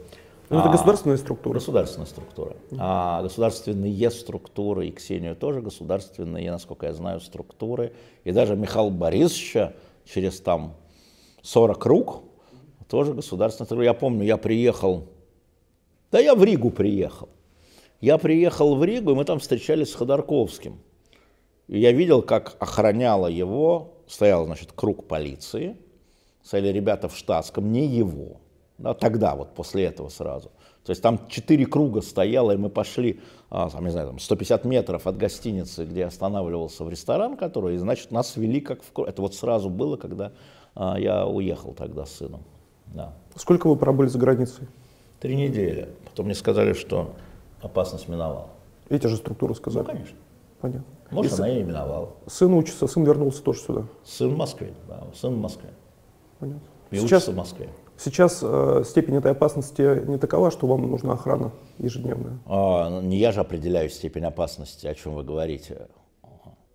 [0.51, 1.55] Ну, это А, государственная структура.
[1.55, 2.57] Государственная структура.
[2.79, 7.93] А государственные структуры, и Ксению тоже государственные, насколько я знаю, структуры.
[8.25, 9.73] И даже Михаила Борисовича
[10.05, 10.75] через там
[11.43, 12.23] 40 рук
[12.89, 13.85] тоже государственная структура.
[13.87, 15.07] Я помню, я приехал,
[16.13, 17.31] да я в Ригу приехал.
[18.01, 20.79] Я приехал в Ригу, и мы там встречались с Ходорковским.
[21.69, 25.77] И я видел, как охраняла его, стоял, значит, круг полиции,
[26.43, 28.41] стояли ребята в штатском, не его.
[28.77, 30.51] Да, тогда, вот после этого сразу.
[30.85, 34.65] То есть там четыре круга стояло, и мы пошли, а, там, не знаю, там 150
[34.65, 39.09] метров от гостиницы, где останавливался в ресторан, который, и, значит, нас вели как в круг.
[39.09, 40.33] Это вот сразу было, когда
[40.75, 42.43] а, я уехал тогда с сыном.
[42.87, 43.15] Да.
[43.37, 44.67] Сколько вы пробыли за границей?
[45.23, 45.89] Три недели.
[46.05, 47.15] Потом мне сказали, что
[47.61, 48.49] опасность миновала.
[48.89, 49.85] Эти же структуры сказали.
[49.85, 50.17] Ну, конечно.
[50.61, 50.85] Понятно.
[51.13, 52.11] Может, И она и миновала.
[52.27, 53.85] сын учится, сын вернулся тоже сюда.
[54.05, 55.71] Сын в Москве, да, сын в Москве.
[56.41, 56.63] Понятно.
[56.91, 57.69] И Сейчас, учится в Москве.
[57.97, 62.41] сейчас э, степень этой опасности не такова, что вам нужна охрана ежедневная.
[62.47, 65.87] А, не я же определяю степень опасности, о чем вы говорите.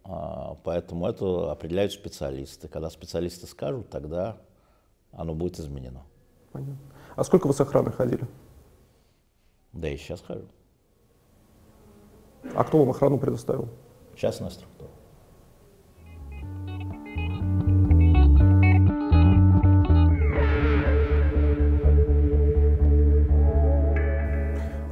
[0.06, 2.70] А, поэтому это определяют специалисты.
[2.70, 4.38] Когда специалисты скажут, тогда
[5.12, 6.04] оно будет изменено.
[6.54, 6.78] Понятно.
[7.18, 8.26] А сколько вы с охраной ходили?
[9.74, 10.46] Да и сейчас хожу.
[12.54, 13.70] А кто вам охрану предоставил?
[14.16, 14.92] Частная структура.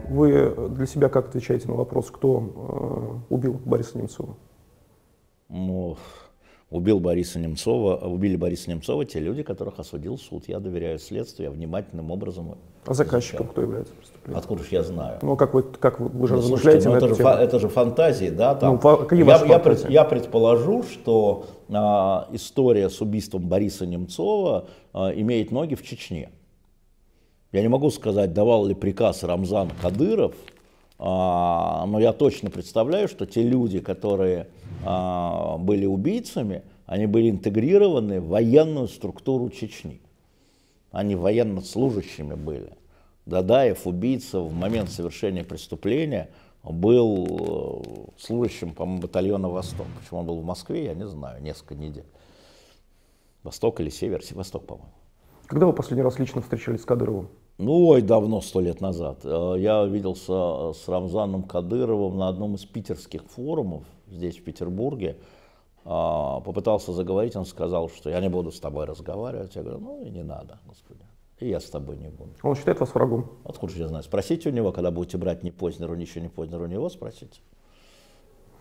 [0.09, 4.35] Вы для себя как отвечаете на вопрос, кто э, убил Бориса Немцова?
[5.49, 5.95] Ну,
[6.69, 10.45] убил Бориса Немцова, убили Бориса Немцова те люди, которых осудил суд.
[10.47, 12.57] Я доверяю следствию, я внимательным образом.
[12.85, 14.39] А заказчиком кто является преступлением?
[14.39, 15.19] Откуда же я знаю?
[15.21, 17.29] Ну, как вы, как вы, вы же Ну, размышляете ну, это, же, тему.
[17.29, 18.55] это же фантазии, да?
[18.55, 18.79] Там.
[18.83, 24.67] Ну, какие я, ваши я, пред- я предположу, что а, история с убийством Бориса Немцова
[24.93, 26.29] а, имеет ноги в Чечне.
[27.51, 30.35] Я не могу сказать, давал ли приказ Рамзан Кадыров,
[30.97, 34.47] но я точно представляю, что те люди, которые
[34.85, 39.99] а, были убийцами, они были интегрированы в военную структуру Чечни.
[40.91, 42.71] Они военнослужащими были.
[43.25, 46.29] Дадаев, убийца, в момент совершения преступления
[46.63, 49.87] был э, служащим, по-моему, батальона «Восток».
[49.99, 52.05] Почему он был в Москве, я не знаю, несколько недель.
[53.43, 54.21] Восток или Север?
[54.31, 54.91] Восток, по-моему.
[55.47, 57.29] Когда вы последний раз лично встречались с Кадыровым?
[57.57, 59.19] Ну, ой, давно, сто лет назад.
[59.23, 65.17] Э, Я виделся с Рамзаном Кадыровым на одном из питерских форумов здесь, в Петербурге.
[65.85, 69.55] А, Попытался заговорить, он сказал, что я не буду с тобой разговаривать.
[69.55, 70.99] Я говорю, ну и не надо, господи.
[71.39, 72.31] И я с тобой не буду.
[72.43, 73.29] Он считает вас врагом.
[73.45, 74.03] Откуда же я знаю?
[74.03, 77.39] Спросите у него, когда будете брать не Познеру, ничего не Познеру, у него спросите.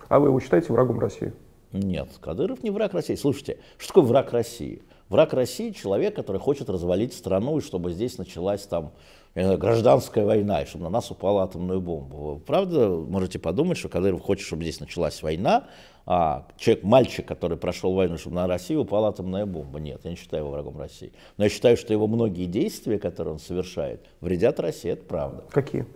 [0.08, 1.32] А вы его считаете врагом России?
[1.74, 3.16] Нет, Кадыров не враг России.
[3.16, 4.82] Слушайте, что такое враг России?
[5.08, 8.92] Враг России– человек, который хочет развалить страну, и чтобы здесь началась там
[9.34, 12.14] гражданская война, и чтобы на нас упала атомная бомба.
[12.14, 15.66] Вы правда можете подумать, что Кадыров хочет, чтобы здесь началась война,
[16.06, 19.80] а человек, мальчик, который прошел войну, чтобы на Россию упала атомная бомба?
[19.80, 21.12] Нет, я не считаю его врагом России.
[21.38, 25.42] Но я считаю, что его многие действия, которые он совершает, вредят России, это правда.
[25.50, 25.86] Какие?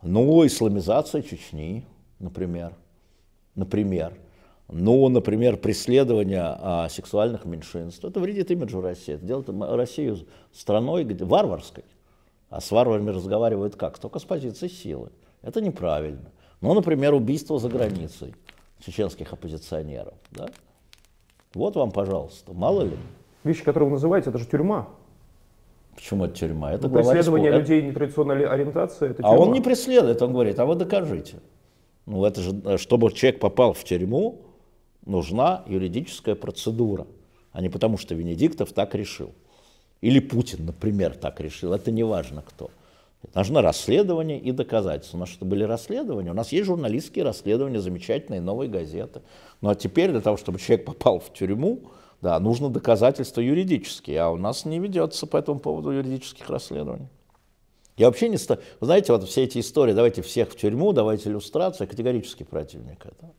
[0.00, 1.84] Ну, исламизация Чечни,
[2.18, 2.72] например.
[3.54, 4.14] Например.
[4.68, 8.04] Ну, например, преследование а, сексуальных меньшинств.
[8.04, 9.14] Это вредит имиджу России.
[9.14, 10.18] Это делает Россию
[10.52, 11.84] страной где, варварской.
[12.48, 13.98] А с варварами разговаривают как?
[13.98, 15.10] Только с позиции силы.
[15.42, 16.30] Это неправильно.
[16.60, 18.34] Ну, например, убийство за границей
[18.80, 20.14] чеченских оппозиционеров.
[20.30, 20.48] Да?
[21.52, 22.96] Вот вам, пожалуйста, мало ли.
[23.44, 24.88] Вещи, которые вы называете, это же тюрьма.
[25.94, 26.72] Почему это тюрьма?
[26.72, 27.70] Это преследование республики.
[27.70, 29.10] людей нетрадиционной ориентации.
[29.10, 29.30] Это тюрьма.
[29.30, 31.36] А он не преследует, он говорит, а вы докажите.
[32.06, 34.43] Ну это же, чтобы человек попал в тюрьму,
[35.06, 37.06] нужна юридическая процедура,
[37.52, 39.32] а не потому, что Венедиктов так решил.
[40.00, 41.72] Или Путин, например, так решил.
[41.72, 42.70] Это не важно кто.
[43.34, 45.16] Нужно расследование и доказательства.
[45.16, 46.30] У нас что были расследования?
[46.30, 49.22] У нас есть журналистские расследования, замечательные новые газеты.
[49.60, 51.80] Ну а теперь для того, чтобы человек попал в тюрьму,
[52.20, 57.08] да, нужно доказательства юридические, а у нас не ведется по этому поводу юридических расследований.
[57.96, 58.36] Я вообще не...
[58.36, 63.32] Вы знаете, вот все эти истории, давайте всех в тюрьму, давайте иллюстрацию, категорически противник этого.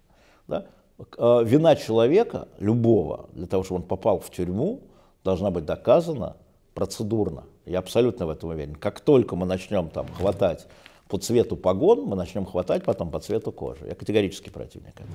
[0.48, 0.66] Да?
[0.98, 4.82] Э, вина человека, любого, для того, чтобы он попал в тюрьму,
[5.24, 6.38] должна быть доказана
[6.74, 7.44] процедурно.
[7.66, 8.76] Я абсолютно в этом уверен.
[8.76, 10.68] Как только мы начнем там хватать
[11.10, 13.86] по цвету погон, мы начнем хватать потом по цвету кожи.
[13.88, 15.10] Я категорически противник этого.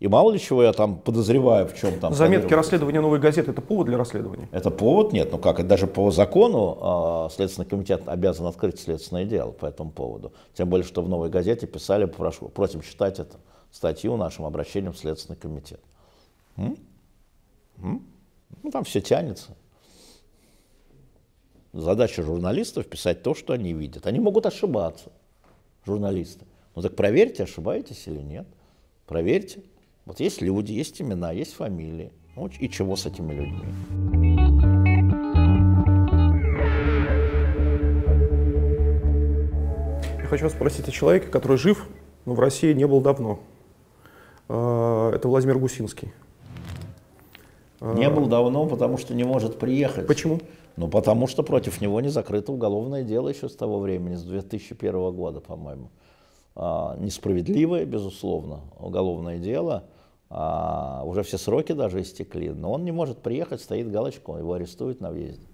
[0.00, 2.14] И мало ли чего я там подозреваю, в чем там.
[2.14, 4.48] Заметки расследования новой газеты– это повод для расследования?
[4.50, 5.12] Это повод?
[5.12, 5.30] Нет.
[5.30, 10.32] Ну как, даже по закону э, Следственный комитет обязан открыть следственное дело по этому поводу.
[10.54, 13.36] Тем более, что в новой газете писали, прошу, просим читать это,
[13.72, 15.80] статью нашим обращением в Следственный комитет.
[16.56, 16.76] М?
[17.78, 18.06] М?
[18.62, 19.56] Ну там все тянется.
[21.72, 24.06] Задача журналистов писать то, что они видят.
[24.06, 25.12] Они могут ошибаться,
[25.86, 26.44] журналисты.
[26.74, 28.46] Ну так проверьте, ошибаетесь или нет.
[29.06, 29.62] Проверьте.
[30.04, 32.12] Вот есть люди, есть имена, есть фамилии.
[32.36, 33.66] Ну, и чего с этими людьми?
[40.18, 41.88] Я хочу спросить о человеке, который жив,
[42.24, 43.40] но в России не был давно.
[44.52, 46.12] А, это Владимир Гусинский.
[47.80, 50.06] Не был давно, потому что не может приехать.
[50.06, 50.40] Почему?
[50.76, 55.12] Ну, потому что против него не закрыто уголовное дело еще с того времени, с 2001
[55.12, 55.90] года, по-моему.
[56.56, 59.84] А, несправедливое, безусловно, уголовное дело–
[60.32, 65.00] а, уже все сроки даже истекли, но он не может приехать, стоит галочка, его арестуют
[65.00, 65.44] на въезде.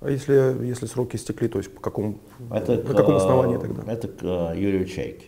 [0.00, 2.18] А если, если сроки истекли, то есть по какому,
[2.52, 3.90] это на каком основании тогда?
[3.90, 5.26] Это к э, Юрию Чайке.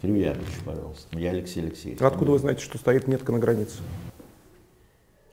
[0.00, 0.34] Кирилл
[0.64, 1.18] пожалуйста.
[1.18, 2.00] Я Алексей Алексеевич.
[2.00, 3.78] Откуда вы знаете, что стоит метка на границе?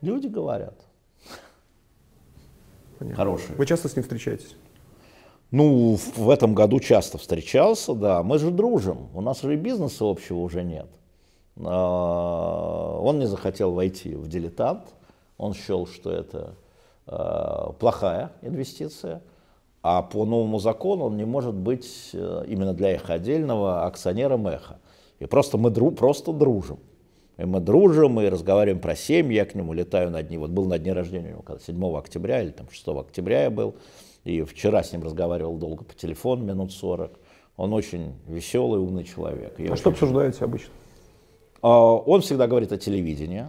[0.00, 0.74] Люди говорят.
[2.98, 3.16] Понятно.
[3.16, 3.56] Хорошие.
[3.56, 4.56] Вы часто с ним встречаетесь?
[5.50, 8.22] Ну, в этом году часто встречался, да.
[8.22, 9.08] Мы же дружим.
[9.14, 10.88] У нас же и бизнеса общего уже нет.
[11.64, 14.94] А, он не захотел войти в дилетант,
[15.38, 16.54] он счел, что это
[17.06, 19.22] а, плохая инвестиция,
[19.90, 24.80] а по новому закону он не может быть э, именно для их отдельного акционером эхо.
[25.18, 26.78] И просто мы дру, просто дружим.
[27.38, 30.66] И мы дружим, и разговариваем про семьи, я к нему летаю на дни, вот был
[30.66, 33.76] на дне рождения у него, 7 октября или там 6 октября я был,
[34.24, 37.18] и вчера с ним разговаривал долго по телефону, минут 40.
[37.56, 39.58] Он очень веселый, умный человек.
[39.58, 40.70] Я а что обсуждаете обычно?
[41.62, 43.46] А, он всегда говорит о телевидении.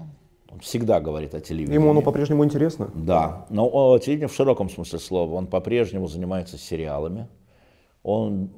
[0.52, 1.76] Он всегда говорит о телевидении.
[1.76, 2.90] Ему оно по-прежнему интересно?
[2.96, 5.36] Да, но телевидение в широком смысле слова.
[5.36, 7.28] Он по-прежнему занимается сериалами.
[8.04, 8.50] Он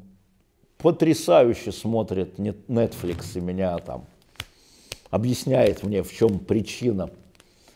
[0.78, 4.06] потрясающе смотрит Netflix и меня там
[5.10, 7.10] объясняет мне, в чем причина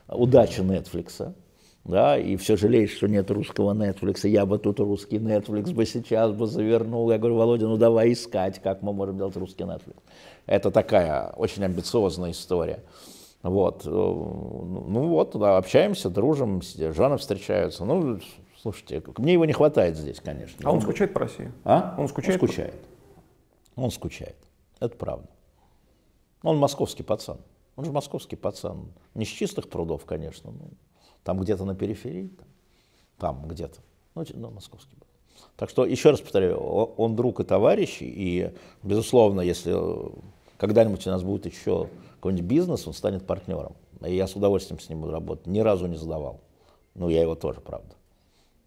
[0.08, 1.34] удачи Netflix.
[1.84, 4.28] Да, и все жалеет, что нет русского Netflix.
[4.28, 7.12] Я бы тут русский Netflix бы сейчас бы завернул.
[7.12, 9.98] Я говорю, Володя, ну давай искать, как мы можем делать русский Netflix.
[10.48, 12.80] Это такая очень амбициозная история.
[13.46, 13.86] Вот.
[13.86, 17.86] Э, ну вот, да, общаемся, дружим, жены встречаются.
[17.86, 18.20] Ну,
[18.60, 20.58] слушайте, мне его не хватает здесь, конечно.
[20.68, 21.52] А он скучает по России?
[21.64, 21.94] А?
[22.00, 22.42] Он скучает?
[22.42, 22.76] Он скучает.
[23.76, 24.38] Он скучает.
[24.80, 25.30] Это правда.
[26.42, 27.38] Он московский пацан.
[27.76, 28.92] Он же московский пацан.
[29.14, 30.52] Не с чистых прудов, конечно.
[30.52, 30.66] Но
[31.24, 32.32] там где-то на периферии.
[33.20, 33.80] Там, там где-то.
[34.16, 34.98] Ну, ну московский.
[35.56, 39.76] Так что, еще раз повторяю, он друг и товарищ, и, безусловно, если
[40.58, 41.90] когда-нибудь у нас будет еще
[42.26, 43.76] какой-нибудь бизнес, он станет партнером.
[44.04, 45.46] И я с удовольствием с ним буду работать.
[45.46, 46.42] Ни разу не задавал.
[46.96, 47.94] Ну, я его тоже, правда.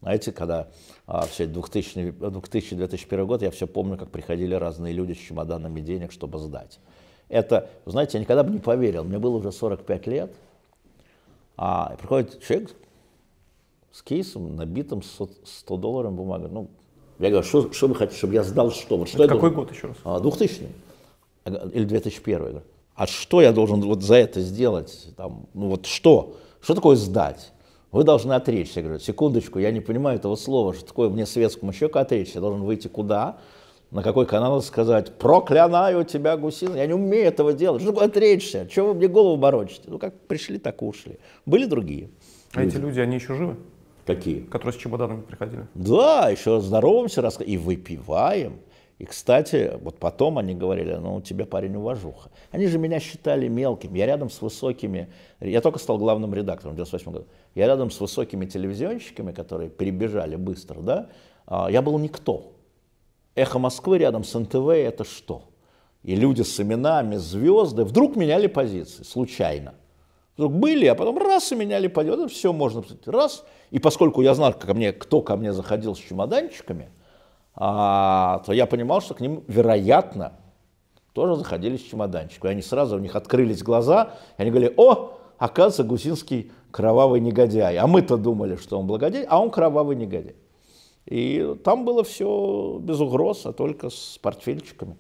[0.01, 0.69] Знаете, когда
[1.09, 6.39] а, все 2000-2001 год, я все помню, как приходили разные люди с чемоданами денег, чтобы
[6.39, 6.79] сдать.
[7.29, 9.03] Это, знаете, я никогда бы не поверил.
[9.03, 10.33] Мне было уже 45 лет,
[11.57, 12.71] а приходит человек
[13.91, 16.49] с кейсом, набитым 100 долларов бумагой.
[16.49, 16.69] Ну,
[17.19, 18.99] я говорю, что, что вы хотите, чтобы я сдал что?
[18.99, 19.65] Вот, что Это какой должен?
[19.65, 20.23] год еще раз?
[20.23, 20.69] 2000
[21.73, 22.39] или 2001.
[22.39, 22.63] говорю,
[22.99, 25.07] а что я должен вот за это сделать?
[25.17, 26.37] Там, ну вот что?
[26.61, 27.53] Что такое сдать?
[27.93, 28.81] Вы должны отречься.
[28.81, 32.35] Я говорю, секундочку, я не понимаю этого слова, что такое мне светскому человеку отречься.
[32.35, 33.39] Я должен выйти куда?
[33.91, 36.75] на какой канал сказать, проклинаю тебя, Гусин.
[36.75, 37.83] Я не умею этого делать.
[37.83, 38.67] Что отречься?
[38.71, 39.85] Чего вы мне голову борочите?
[39.87, 41.19] Ну, как пришли, так ушли.
[41.47, 42.11] Были другие.
[42.53, 42.75] А люди.
[42.75, 43.57] эти люди, они еще живы?
[44.07, 44.41] Какие?
[44.41, 45.67] Которые с чемоданами приходили.
[45.75, 48.59] Да, еще здороваемся, и выпиваем.
[48.99, 52.31] И, кстати, вот потом они говорили, ну, у тебя парень уважуха.
[52.51, 53.95] Они же меня считали мелким.
[53.95, 55.09] Я рядом с высокими...
[55.41, 57.27] Я только стал главным редактором в 98 году.
[57.55, 61.11] Я рядом с высокими телевизионщиками, которые перебежали быстро, да,
[61.47, 62.53] а, я был никто.
[63.37, 65.45] Эхо Москвы рядом с НТВ– это что?
[66.03, 69.75] И люди с именами, звезды вдруг меняли позиции, случайно.
[70.37, 72.21] Вдруг были, а потом раз и меняли позиции.
[72.21, 73.45] Это все можно, раз.
[73.71, 76.91] И поскольку я знал, ко мне, кто ко мне заходил с чемоданчиками,
[77.61, 80.35] а, то я понимал, что к ним, вероятно,
[81.13, 82.51] тоже заходили с чемоданчиками.
[82.51, 87.77] И они сразу, у них открылись глаза, и они говорили, о, оказывается, Гусинский кровавый негодяй.
[87.77, 90.37] А мы-то думали, что он благодетель, а он кровавый негодяй.
[91.07, 94.97] И там было все без угроз, а только с портфельчиками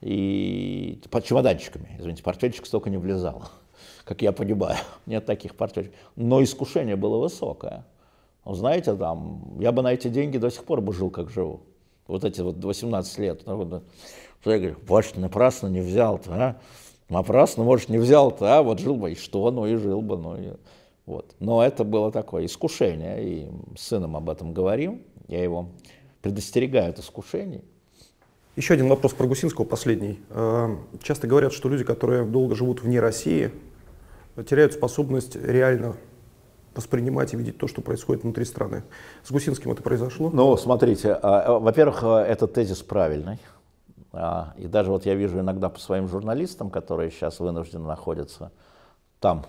[0.00, 1.94] и под чемоданчиками.
[2.00, 3.44] Извините, портфельчик столько не влезал,
[4.04, 4.78] как я понимаю.
[5.06, 5.96] Нет таких портфельчиков.
[6.16, 7.86] Но искушение было высокое.
[8.44, 11.60] Знаете, там, я бы на эти деньги до сих пор бы жил, как живу.
[12.06, 13.42] Вот эти вот 18 лет.
[13.46, 13.82] Ну,
[14.44, 16.56] я говорю, бач, напрасно не взял-то, а?
[17.08, 18.62] Напрасно, может, не взял-то, а?
[18.62, 19.50] Вот жил бы, и что?
[19.50, 20.52] Ну и жил бы, ну и...
[21.06, 21.34] Вот.
[21.40, 25.02] Но это было такое искушение, и с сыном об этом говорим.
[25.28, 25.68] Я его
[26.22, 27.62] предостерегаю от искушений.
[28.54, 30.18] Еще один вопрос про Гусинского, последний.
[30.30, 33.50] Э, часто говорят, что люди, которые долго живут вне России,
[34.48, 35.96] теряют способность реально
[36.74, 38.84] воспринимать и видеть то, что происходит внутри страны.
[39.22, 40.30] С Гусинским это произошло?
[40.32, 43.38] Ну, смотрите, а, во-первых, э, этот тезис правильный.
[44.12, 48.52] А, и даже вот я вижу иногда по своим журналистам, которые сейчас вынуждены находиться
[49.22, 49.46] там,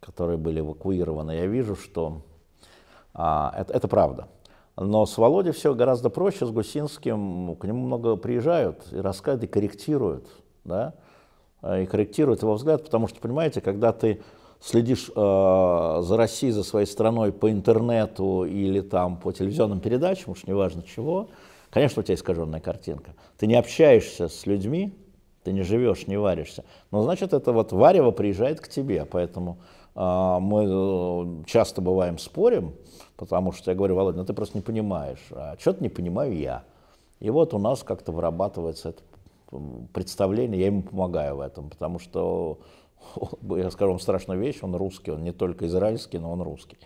[0.00, 2.22] которые были эвакуированы, я вижу, что
[3.14, 4.28] а, это, это правда.
[4.76, 9.46] Но с Володей все гораздо проще, с Гусинским, к нему много приезжают и рассказывают, и
[9.46, 10.26] корректируют,
[10.64, 10.94] да,
[11.62, 14.22] и корректируют его взгляд, потому что, понимаете, когда ты
[14.62, 20.44] следишь э, за Россией, за своей страной по интернету или там по телевизионным передачам, уж
[20.44, 21.28] неважно чего,
[21.70, 23.14] конечно, у тебя искаженная картинка.
[23.38, 24.94] Ты не общаешься с людьми,
[25.42, 26.64] ты не живешь, не варишься.
[26.90, 29.58] Но значит, это вот варево приезжает к тебе, поэтому
[29.94, 32.74] э, мы э, часто бываем спорим,
[33.22, 35.24] Потому что я говорю, Володя, ну ты просто не понимаешь.
[35.30, 36.64] А что-то не понимаю я.
[37.20, 39.02] И вот у нас как-то вырабатывается это
[39.92, 42.58] представление, я ему помогаю в этом, потому что,
[43.56, 46.78] я скажу вам страшную вещь, он русский, он не только израильский, но он русский.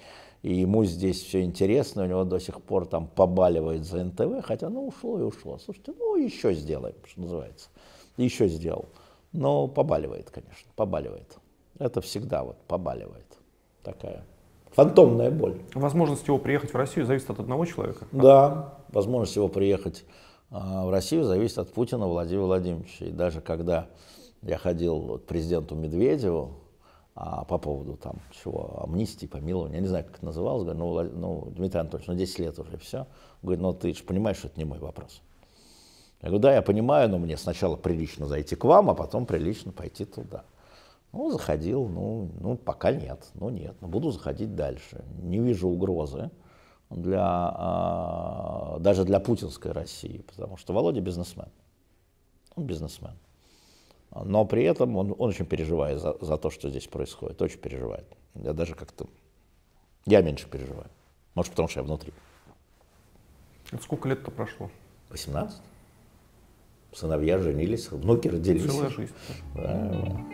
[0.43, 4.69] И ему здесь все интересно, у него до сих пор там побаливает за НТВ, хотя
[4.69, 5.59] ну ушло и ушло.
[5.59, 7.69] Слушайте, ну еще сделаем, что называется.
[8.17, 8.87] Еще сделал.
[9.33, 11.39] Но побаливает, конечно, побаливает.
[11.79, 13.27] Это всегда вот побаливает.
[13.83, 14.25] Такая
[14.73, 15.59] фантомная боль.
[15.75, 18.07] Возможность его приехать в Россию зависит от одного человека?
[18.13, 20.05] Да, возможность его приехать
[20.51, 23.07] а, в Россию зависит от Путина Владимира Владимировича.
[23.07, 23.89] И даже когда
[24.47, 26.55] я ходил к президенту Медведеву
[27.15, 31.03] а, по поводу там чего, амнистии, помилования, я не знаю, как это называлось, говорю, ну,
[31.45, 33.07] ну Дмитрий Анатольевич, ну 10 лет уже, все.
[33.43, 35.21] Говорит, ну ты же понимаешь, что это не мой вопрос.
[36.23, 39.73] Я говорю, да, я понимаю, но мне сначала прилично зайти к вам, а потом прилично
[39.73, 40.45] пойти туда.
[41.13, 45.05] Ну, заходил, ну, ну, пока нет, ну нет, но буду заходить дальше.
[45.23, 46.31] Не вижу угрозы
[46.91, 51.49] для, а, даже для путинской России, потому что Володя бизнесмен.
[52.55, 53.17] Он бизнесмен.
[54.25, 58.07] Но при этом он, он очень переживает за, за то, что здесь происходит, очень переживает.
[58.35, 59.07] Я даже как-то,
[60.07, 60.89] я меньше переживаю.
[61.35, 62.13] Может, потому что я внутри.
[63.71, 64.71] Это сколько лет-то прошло?
[65.11, 65.61] 18.
[66.93, 68.65] Сыновья женились, внуки родились.
[68.65, 69.13] Целая жизнь.
[69.55, 70.25] Да.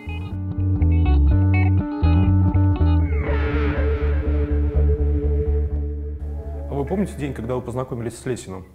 [6.82, 8.66] вы помните день, когда вы познакомились с Лесиным?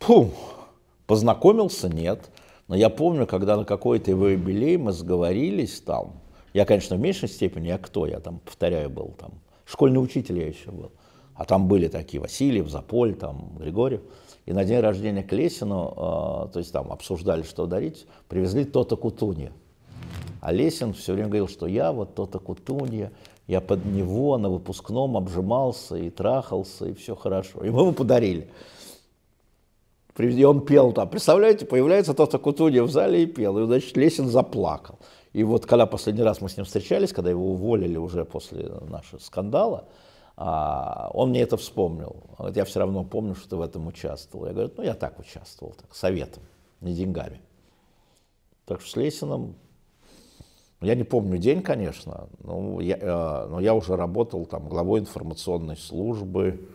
[0.00, 0.30] Фу,
[1.06, 2.30] познакомился, нет.
[2.68, 6.20] Но я помню, когда на какой-то его юбилей мы сговорились там.
[6.52, 8.06] Я, конечно, в меньшей степени, я кто?
[8.06, 9.32] Я там, повторяю, был там.
[9.64, 10.90] Школьный учитель я еще был.
[11.34, 14.00] А там были такие Васильев, Заполь, там, Григорьев.
[14.46, 18.96] И на день рождения к Лесину, э, то есть там обсуждали, что дарить, привезли то-то
[18.96, 19.52] кутунья.
[20.40, 23.12] А Лесин все время говорил, что я вот то-то кутунья,
[23.46, 27.64] я под него на выпускном обжимался и трахался, и все хорошо.
[27.64, 28.48] И мы ему подарили.
[30.18, 31.08] И он пел там.
[31.08, 33.58] Представляете, появляется тот Кутунья в зале и пел.
[33.58, 34.98] И, значит, Лесин заплакал.
[35.32, 39.20] И вот когда последний раз мы с ним встречались, когда его уволили уже после нашего
[39.20, 39.84] скандала,
[40.36, 42.16] а, он мне это вспомнил.
[42.30, 44.46] Он говорит, я все равно помню, что ты в этом участвовал.
[44.46, 46.42] Я говорю, ну я так участвовал, так, советом,
[46.80, 47.40] не деньгами.
[48.64, 49.56] Так что с Лесиным
[50.80, 55.76] я не помню день, конечно, но я, э, но я уже работал там главой информационной
[55.76, 56.68] службы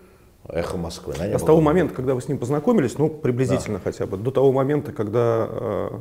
[0.47, 1.13] Эхо Москвы.
[1.19, 3.83] А с того момента, когда вы с ним познакомились, ну, приблизительно да.
[3.83, 5.47] хотя бы, до того момента, когда...
[5.49, 5.99] Э,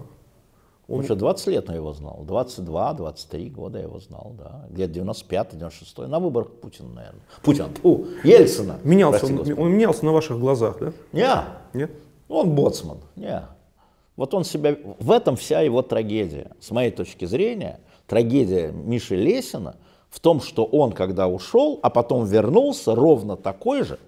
[0.88, 1.02] он...
[1.02, 6.18] Еще 20 лет я его знал, 22-23 года я его знал, да, где-то 95-96, на
[6.18, 7.22] выборах Путина, наверное.
[7.42, 8.80] Путин, у Ельцина.
[8.82, 10.92] Менялся он, он менялся на ваших глазах, да?
[11.12, 11.78] Не.
[11.78, 11.92] Нет?
[12.28, 13.42] Он боцман, не.
[14.16, 16.50] Вот он себя, в этом вся его трагедия.
[16.60, 19.76] С моей точки зрения, трагедия Миши Лесина
[20.10, 23.98] в том, что он, когда ушел, а потом вернулся, ровно такой же,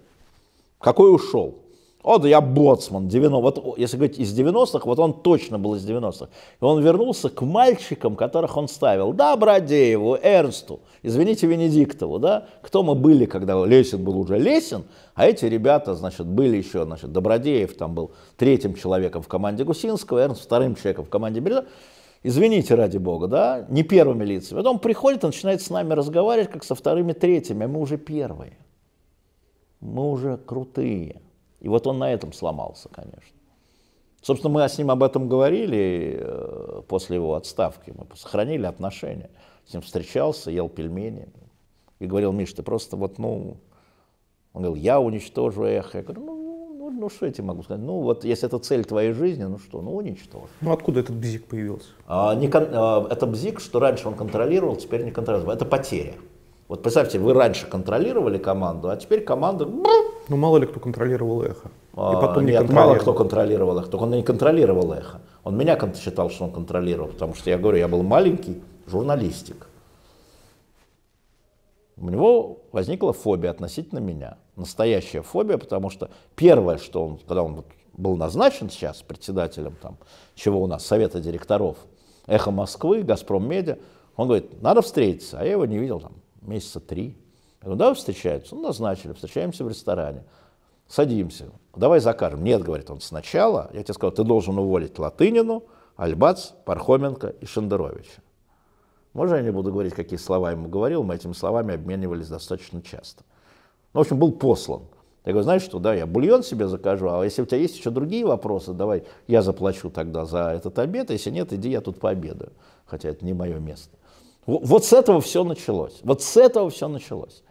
[0.82, 1.62] какой ушел.
[2.02, 6.30] Вот я боцман, 90, вот, если говорить из 90-х, вот он точно был из 90-х.
[6.60, 9.12] И он вернулся к мальчикам, которых он ставил.
[9.12, 12.48] Да, Бродееву, Эрнсту, извините, Венедиктову, да.
[12.60, 14.82] Кто мы были, когда Лесин был уже Лесин,
[15.14, 20.18] а эти ребята, значит, были еще, значит, Добродеев там был третьим человеком в команде Гусинского,
[20.18, 21.66] Эрнст вторым человеком в команде Береза.
[22.24, 24.58] Извините, ради бога, да, не первыми лицами.
[24.58, 28.56] Потом приходит и начинает с нами разговаривать, как со вторыми, третьими, а мы уже первые.
[29.82, 31.20] Мы уже крутые.
[31.60, 33.36] И вот он на этом сломался, конечно.
[34.22, 37.92] Собственно, мы с ним об этом говорили э, после его отставки.
[37.96, 39.30] Мы сохранили отношения.
[39.66, 41.28] С ним встречался, ел пельмени.
[41.98, 43.56] И говорил, Миш, ты просто вот, ну...
[44.52, 45.98] Он говорил, я уничтожу эхо.
[45.98, 47.82] Я говорю, ну, ну, ну что я тебе могу сказать?
[47.82, 50.50] Ну, вот если это цель твоей жизни, ну что, ну уничтожь.
[50.60, 51.88] Ну, откуда этот бзик появился?
[52.06, 55.56] А, не, а, это бзик, что раньше он контролировал, теперь не контролирует.
[55.56, 56.14] Это потеря.
[56.72, 61.68] Вот представьте, вы раньше контролировали команду, а теперь команда ну, мало ли кто контролировал эхо.
[61.68, 65.20] И а, потом не Нет, мало кто контролировал эхо, только он не контролировал эхо.
[65.44, 69.66] Он меня считал, что он контролировал, потому что я говорю, я был маленький журналистик.
[71.98, 74.38] У него возникла фобия относительно меня.
[74.56, 79.98] Настоящая фобия, потому что первое, что он, когда он был назначен сейчас председателем там,
[80.34, 81.76] чего у нас, Совета директоров,
[82.26, 83.76] Эхо Москвы, Газпром Медиа,
[84.16, 86.12] он говорит, надо встретиться, а я его не видел там
[86.42, 87.16] месяца три.
[87.60, 88.54] Я говорю, давай встречаются.
[88.54, 90.24] Ну, назначили, встречаемся в ресторане.
[90.88, 91.50] Садимся.
[91.74, 92.44] Давай закажем.
[92.44, 95.64] Нет, говорит он, сначала, я тебе сказал, ты должен уволить Латынину,
[95.96, 98.20] Альбац, Пархоменко и Шендеровича.
[99.12, 103.24] Можно я не буду говорить, какие слова ему говорил, мы этими словами обменивались достаточно часто.
[103.92, 104.82] Ну, в общем, был послан.
[105.24, 107.90] Я говорю, знаешь что, да, я бульон себе закажу, а если у тебя есть еще
[107.90, 112.00] другие вопросы, давай я заплачу тогда за этот обед, а если нет, иди я тут
[112.00, 112.52] пообедаю,
[112.86, 113.96] хотя это не мое место.
[114.46, 117.42] Вот с этого все началось, вот с этого все началось.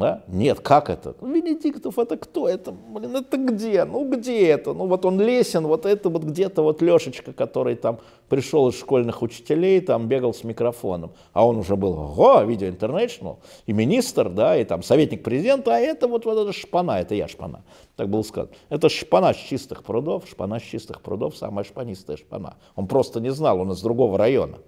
[0.00, 0.22] Да?
[0.28, 1.14] Нет, как это?
[1.20, 2.48] Ну, Венедиктов это кто?
[2.48, 3.84] Это, блин, это где?
[3.84, 4.72] Ну где это?
[4.72, 7.98] Ну вот он лесен, вот это вот где-то вот Лешечка, который там
[8.30, 11.12] пришел из школьных учителей, там бегал с микрофоном.
[11.34, 15.78] А он уже был, ого, Видео Интернешнл, и министр, да, и там советник президента, а
[15.78, 17.62] это вот, вот это шпана, это я шпана.
[17.96, 18.54] Так было сказано.
[18.70, 22.54] Это шпана с чистых прудов, шпана с чистых прудов, самая шпанистая шпана.
[22.74, 24.60] Он просто не знал, он из другого района.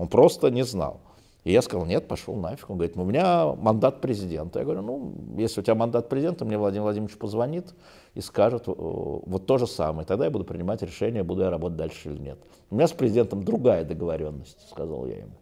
[0.00, 1.00] Он просто не знал.
[1.44, 2.70] И я сказал, нет, пошел нафиг.
[2.70, 4.58] Он говорит, у меня мандат президента.
[4.58, 7.74] Я говорю, ну, если у тебя мандат президента, мне Владимир Владимирович позвонит
[8.14, 10.06] и скажет вот то же самое.
[10.06, 12.38] Тогда я буду принимать решение, буду я работать дальше или нет.
[12.70, 15.32] У меня с президентом другая договоренность, сказал я ему.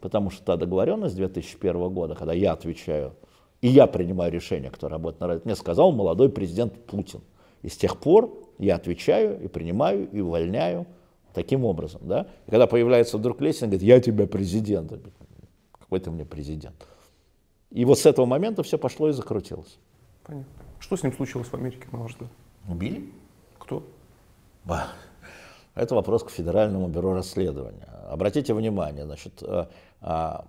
[0.00, 3.12] Потому что та договоренность 2001 года, когда я отвечаю,
[3.60, 7.20] и я принимаю решение, кто работает на радио, мне сказал молодой президент Путин.
[7.60, 10.86] И с тех пор я отвечаю и принимаю, и увольняю,
[11.36, 12.28] Таким образом, да?
[12.46, 14.90] И когда появляется вдруг Лесин, говорит, я тебя президент.
[15.70, 16.86] Какой ты мне президент?
[17.70, 19.76] И вот с этого момента все пошло и закрутилось.
[20.24, 20.50] Понятно.
[20.78, 22.30] Что с ним случилось в Америке, на ваш взгляд?
[22.66, 23.12] Убили?
[23.58, 23.82] Кто?
[24.64, 24.86] Ба.
[25.74, 27.86] Это вопрос к Федеральному бюро расследования.
[28.08, 29.68] Обратите внимание, значит, а,
[30.00, 30.46] а,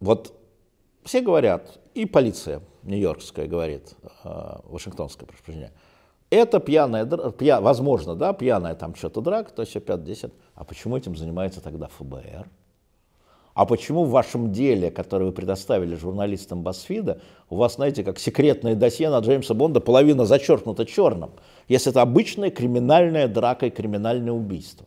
[0.00, 0.32] вот
[1.04, 3.94] все говорят, и полиция нью-йоркская говорит,
[4.24, 5.70] а, вашингтонская, прошу прощения,
[6.32, 10.32] это пьяная, пья, возможно, да, пьяная там что-то драка, то есть 5-10.
[10.54, 12.48] А почему этим занимается тогда ФБР?
[13.54, 17.20] А почему в вашем деле, которое вы предоставили журналистам Басфида,
[17.50, 21.32] у вас, знаете, как секретное досье на Джеймса Бонда половина зачеркнута черным,
[21.68, 24.86] если это обычная криминальная драка и криминальное убийство?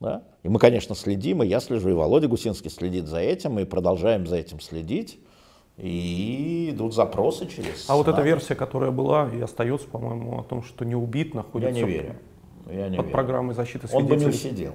[0.00, 0.24] Да?
[0.42, 4.26] И мы, конечно, следим, и я слежу, и Володя Гусинский следит за этим, и продолжаем
[4.26, 5.20] за этим следить.
[5.76, 7.88] И идут запросы через...
[7.88, 11.76] А вот эта версия, которая была и остается, по-моему, о том, что не убит, находится...
[11.76, 12.16] Я не верю.
[12.70, 13.12] Я не под верю.
[13.12, 14.12] программой защиты свидетелей.
[14.12, 14.74] Он бы не усидел.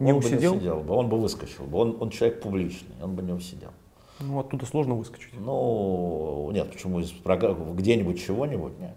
[0.00, 0.36] Не он усидел?
[0.36, 1.78] Бы не усидел бы, он бы выскочил бы.
[1.78, 3.70] Он, он человек публичный, он бы не усидел.
[4.20, 5.32] Ну, оттуда сложно выскочить.
[5.38, 8.94] Ну, нет, почему из программы, где-нибудь чего-нибудь, нет.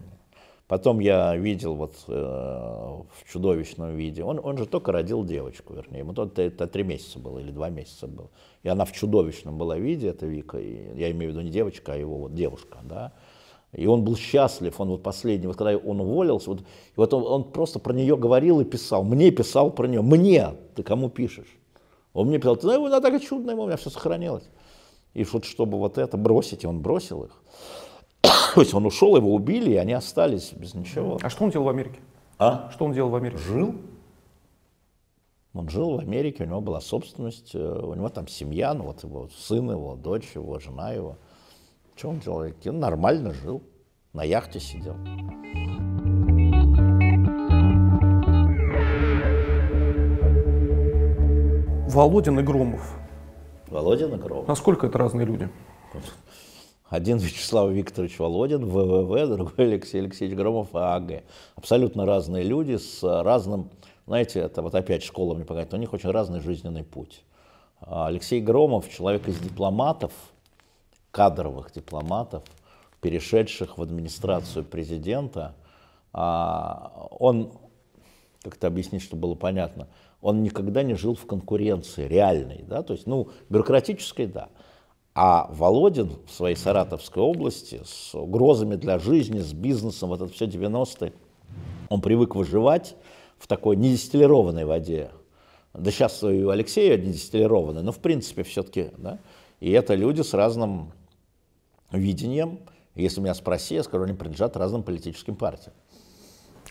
[0.67, 5.99] Потом я видел вот э, в чудовищном виде, он, он же только родил девочку, вернее,
[5.99, 8.29] ему это, это три месяца было или два месяца было.
[8.67, 11.93] И она в чудовищном была виде, это Вика, и, я имею в виду не девочка,
[11.93, 13.13] а его вот девушка, да.
[13.71, 16.63] И он был счастлив, он вот последний, вот когда он уволился, вот,
[16.97, 20.83] вот он, он просто про нее говорил и писал, мне писал про нее, мне, ты
[20.83, 21.47] кому пишешь?
[22.11, 24.49] Он мне писал, ты знаешь, она такая чудная, у меня все сохранилось.
[25.13, 27.41] И вот чтобы вот это бросить, и он бросил их.
[28.53, 31.19] То есть он ушел, его убили, и они остались без ничего.
[31.21, 31.99] А что он делал в Америке?
[32.37, 32.69] А?
[32.73, 33.37] Что он делал в Америке?
[33.37, 33.75] Жил.
[35.57, 39.03] Он жил в Америке, у него была собственность, э, у него там семья, ну вот
[39.03, 41.17] его сын его, дочь его, жена его.
[41.95, 42.45] Что он делал?
[42.67, 43.63] Он нормально жил,
[44.13, 44.93] на яхте сидел.
[51.89, 52.95] Володин и Громов.
[53.67, 54.47] Володин и Громов.
[54.47, 55.49] Насколько это разные люди?
[56.87, 61.23] Один Вячеслав Викторович Володин, ВВВ, другой Алексей Алексеевич Громов, ААГ.
[61.55, 63.71] Абсолютно разные люди с разным,
[64.07, 67.23] знаете, это вот опять школа мне показывает, у них очень разный жизненный путь.
[67.81, 70.13] А Алексей Громов, человек из дипломатов,
[71.11, 72.43] кадровых дипломатов,
[73.01, 75.55] перешедших в администрацию президента,
[76.13, 77.51] а он,
[78.41, 79.89] как это объяснить, чтобы было понятно,
[80.21, 84.49] он никогда не жил в конкуренции реальной, да, то есть, ну, бюрократической, да.
[85.13, 90.45] А Володин в своей Саратовской области с угрозами для жизни, с бизнесом, вот это все
[90.45, 91.11] 90-е,
[91.89, 92.95] он привык выживать
[93.37, 95.11] в такой недистиллированной воде.
[95.73, 99.19] Да сейчас и у Алексея недистиллированной, но в принципе все-таки, да.
[99.59, 100.91] И это люди с разным
[101.91, 102.59] видением.
[102.95, 105.73] Если меня спроси, я скажу, они принадлежат разным политическим партиям.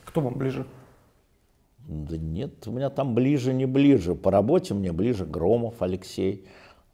[0.04, 0.66] Кто вам ближе?
[1.78, 4.16] Да нет, у меня там ближе, не ближе.
[4.16, 6.46] По работе мне ближе Громов Алексей.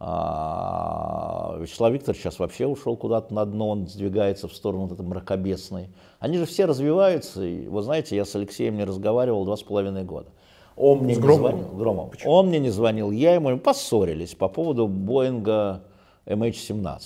[0.05, 5.07] А, Вячеслав Викторович сейчас вообще ушел куда-то на дно, он сдвигается в сторону вот этой
[5.07, 5.91] мракобесной.
[6.19, 7.45] Они же все развиваются.
[7.45, 10.31] И, вы знаете, я с Алексеем не разговаривал два с половиной года.
[10.75, 11.59] Он мне С не Громовым?
[11.61, 11.77] звонил.
[11.77, 12.15] Громов.
[12.25, 15.85] Он мне не звонил, я ему поссорились по поводу Боинга
[16.27, 16.99] MH17.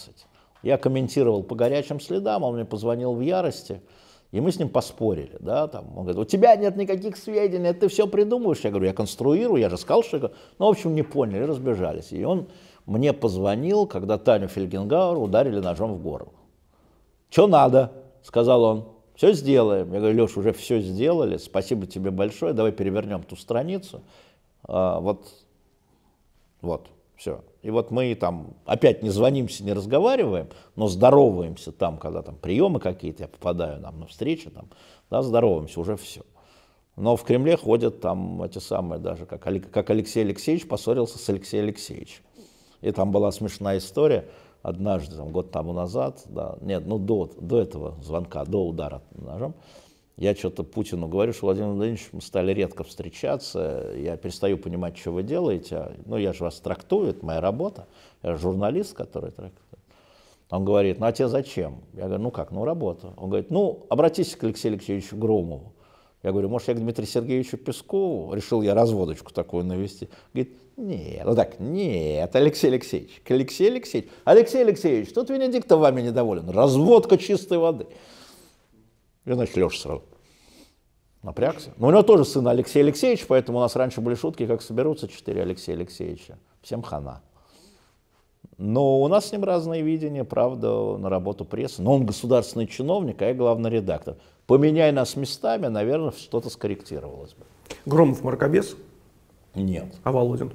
[0.62, 3.82] Я комментировал по горячим следам, он мне позвонил в ярости,
[4.32, 5.36] и мы с ним поспорили.
[5.40, 8.60] Да, там, он говорит, у тебя нет никаких сведений, ты все придумываешь.
[8.60, 10.16] Я говорю, я конструирую, я же сказал, что...
[10.16, 10.30] я-».
[10.58, 12.12] Ну, в общем, не поняли, разбежались.
[12.12, 12.48] И он
[12.86, 16.32] мне позвонил, когда Таню Фельгенгауэр ударили ножом в горло.
[17.28, 17.92] Что надо?
[18.22, 18.88] Сказал он.
[19.16, 19.92] Все сделаем.
[19.92, 21.36] Я говорю, Леш, уже все сделали.
[21.38, 22.52] Спасибо тебе большое.
[22.52, 24.02] Давай перевернем ту страницу.
[24.64, 25.26] А, вот,
[26.60, 27.42] вот, все.
[27.62, 32.78] И вот мы там опять не звонимся, не разговариваем, но здороваемся там, когда там приемы
[32.78, 34.68] какие-то, я попадаю нам на встречи, там,
[35.10, 36.22] да, здороваемся, уже все.
[36.94, 41.64] Но в Кремле ходят там эти самые даже, как, как Алексей Алексеевич поссорился с Алексеем
[41.64, 42.22] Алексеевичем.
[42.86, 44.28] И там была смешная история
[44.62, 49.54] однажды, там, год тому назад, да, нет, ну до, до этого звонка, до удара ножом,
[50.16, 55.10] я что-то Путину говорю, что Владимир Владимирович, мы стали редко встречаться, я перестаю понимать, что
[55.10, 57.88] вы делаете, ну я же вас трактую, это моя работа,
[58.22, 59.80] я журналист, который трактует.
[60.48, 61.80] Он говорит, ну а тебе зачем?
[61.92, 63.14] Я говорю, ну как, ну работа.
[63.16, 65.72] Он говорит, ну обратись к Алексею Алексеевичу Громову.
[66.22, 68.34] Я говорю, может, я к Дмитрию Сергеевичу Пескову?
[68.34, 70.08] Решил я разводочку такую навести.
[70.32, 74.10] Говорит, нет, ну так, нет, Алексей Алексеевич, к Алексею Алексеевичу.
[74.24, 76.50] Алексей Алексеевич, тут Венедиктов вами недоволен.
[76.50, 77.86] Разводка чистой воды.
[79.24, 80.02] И, значит, Леша сразу
[81.26, 81.74] напрягся.
[81.76, 85.08] Но у него тоже сын Алексей Алексеевич, поэтому у нас раньше были шутки, как соберутся
[85.08, 86.38] четыре Алексея Алексеевича.
[86.62, 87.20] Всем хана.
[88.58, 91.82] Но у нас с ним разные видения, правда, на работу прессы.
[91.82, 94.16] Но он государственный чиновник, а я главный редактор.
[94.46, 97.44] Поменяй нас местами, наверное, что-то скорректировалось бы.
[97.84, 98.76] Громов мракобес,
[99.54, 99.94] Нет.
[100.04, 100.52] а Володин?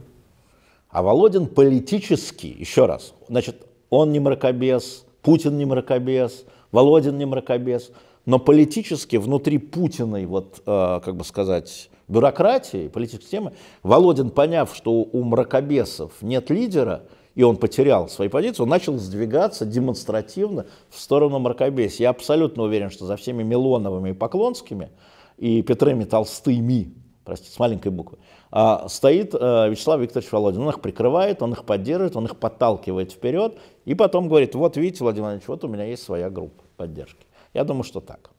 [0.89, 7.91] А Володин политически, еще раз, значит, он не мракобес, Путин не мракобес, Володин не мракобес,
[8.25, 14.91] но политически внутри Путиной, вот, э, как бы сказать, бюрократии, политической системы, Володин, поняв, что
[14.91, 17.03] у мракобесов нет лидера,
[17.35, 22.03] и он потерял свои позиции, он начал сдвигаться демонстративно в сторону мракобесия.
[22.05, 24.89] Я абсолютно уверен, что за всеми Милоновыми и Поклонскими
[25.37, 28.17] и Петрами Толстыми, простите, с маленькой буквы,
[28.51, 30.61] а, стоит э, Вячеслав Викторович Володин.
[30.63, 35.03] Он их прикрывает, он их поддерживает, он их подталкивает вперед, и потом говорит, вот видите,
[35.03, 37.25] Владимир Владимирович, вот у меня есть своя группа поддержки.
[37.53, 38.31] Я думаю, что так.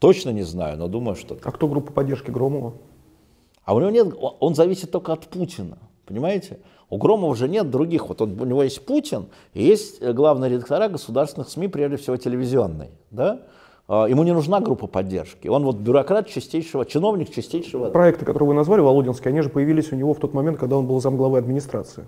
[0.00, 1.46] Точно не знаю, но думаю, что так.
[1.46, 2.74] А кто группа поддержки Громова?
[3.64, 5.78] А у него нет, он- он зависит только от Путина,
[6.10, 6.58] понимаете?
[6.90, 8.08] У Громова же нет других.
[8.08, 12.16] Вот он- у него есть Путин, и есть э, главные редактора государственных СМИ, прежде всего
[12.16, 13.40] телевизионной, да?
[13.88, 15.48] А, Ему не нужна группа поддержки.
[15.48, 17.90] Он вот бюрократ чистейшего, чиновник чистейшего.
[17.90, 20.86] Проекты, которые вы назвали, Володинские, они же появились у него в тот момент, когда он
[20.86, 22.04] был замглавы администрации.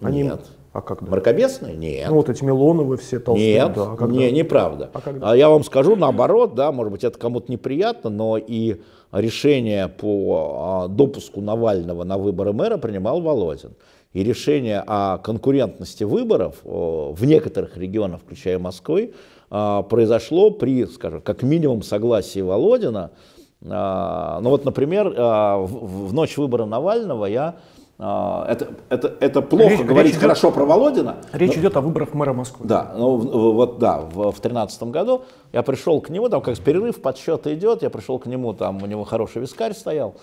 [0.00, 0.22] Они...
[0.22, 0.40] Нет.
[0.72, 1.10] А когда?
[1.10, 1.76] Мракобесный?
[1.76, 2.08] Нет.
[2.08, 3.54] Ну вот эти Милоновы все толстые.
[3.54, 4.14] Нет, да, а когда?
[4.16, 4.90] не, неправда.
[4.92, 5.30] А когда?
[5.30, 8.80] А я вам скажу наоборот, да, может быть, это кому-то неприятно, но и
[9.20, 13.72] решение по а, допуску Навального на выборы мэра принимал Володин.
[14.12, 19.12] И решение о конкурентности выборов в некоторых регионах, включая Москвы,
[19.50, 23.10] а, произошло при, скажем, как минимум согласии Володина.
[23.66, 27.56] А, Ну вот, например, в ночь выбора Навального я
[27.98, 31.16] это, это, это плохо Речь- говорить речь идет- хорошо про Володина.
[31.32, 32.66] Речь но- идет о выборах мэра Москвы.
[32.66, 35.22] Да, ну в- вот да, в тринадцатом году
[35.52, 38.86] я пришел к нему, там как перерыв, подсчет идет, я пришел к нему, там у
[38.86, 40.14] него хороший вискарь стоял,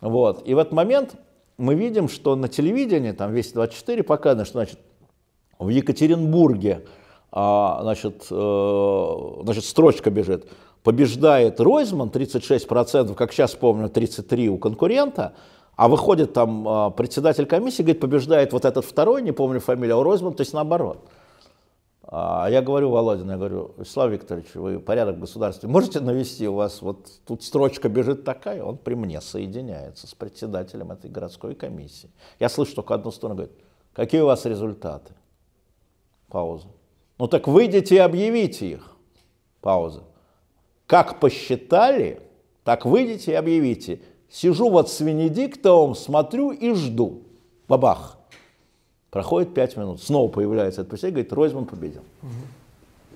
[0.00, 1.16] вот, и в этот момент
[1.58, 4.78] мы видим, что на телевидении, там весь 24 показано, что, значит,
[5.58, 6.84] в Екатеринбурге,
[7.32, 10.46] а, значит, э, значит, строчка бежит,
[10.84, 15.34] побеждает Ройзман 36%, как сейчас помню, 33% у конкурента,
[15.78, 20.02] а выходит там а, председатель комиссии, говорит, побеждает вот этот второй, не помню фамилию, а
[20.02, 21.08] Ройзман, то есть наоборот.
[22.02, 26.48] А я говорю, Володин, я говорю, Вячеслав Викторович, вы порядок в государстве можете навести?
[26.48, 31.54] У вас вот тут строчка бежит такая, он при мне соединяется с председателем этой городской
[31.54, 32.10] комиссии.
[32.40, 33.56] Я слышу только одну сторону, говорит,
[33.92, 35.12] какие у вас результаты?
[36.26, 36.66] Пауза.
[37.20, 38.96] Ну так выйдите и объявите их.
[39.60, 40.02] Пауза.
[40.88, 42.20] Как посчитали,
[42.64, 44.00] так выйдите и объявите.
[44.30, 47.22] Сижу вот с Венедиктовым, смотрю и жду.
[47.68, 48.18] Бабах.
[49.10, 52.02] Проходит пять минут, снова появляется этот председатель, говорит, Ройзман победил.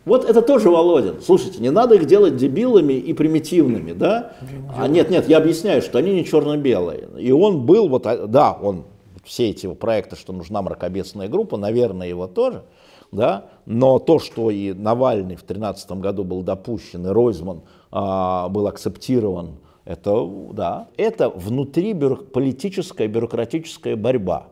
[0.04, 1.20] Вот это тоже Володин.
[1.22, 4.32] Слушайте, не надо их делать дебилами и примитивными, да?
[4.76, 7.08] А нет, нет, я объясняю, что они не черно-белые.
[7.18, 8.84] И он был, вот, а, да, он,
[9.22, 12.64] все эти его проекты, что нужна мракобесная группа, наверное, его тоже,
[13.12, 17.60] да, но то, что и Навальный в 2013 году был допущен, и Ройзман
[17.92, 24.48] а, был акцептирован, это, да, это внутри бюро- политическая, бюрократическая борьба,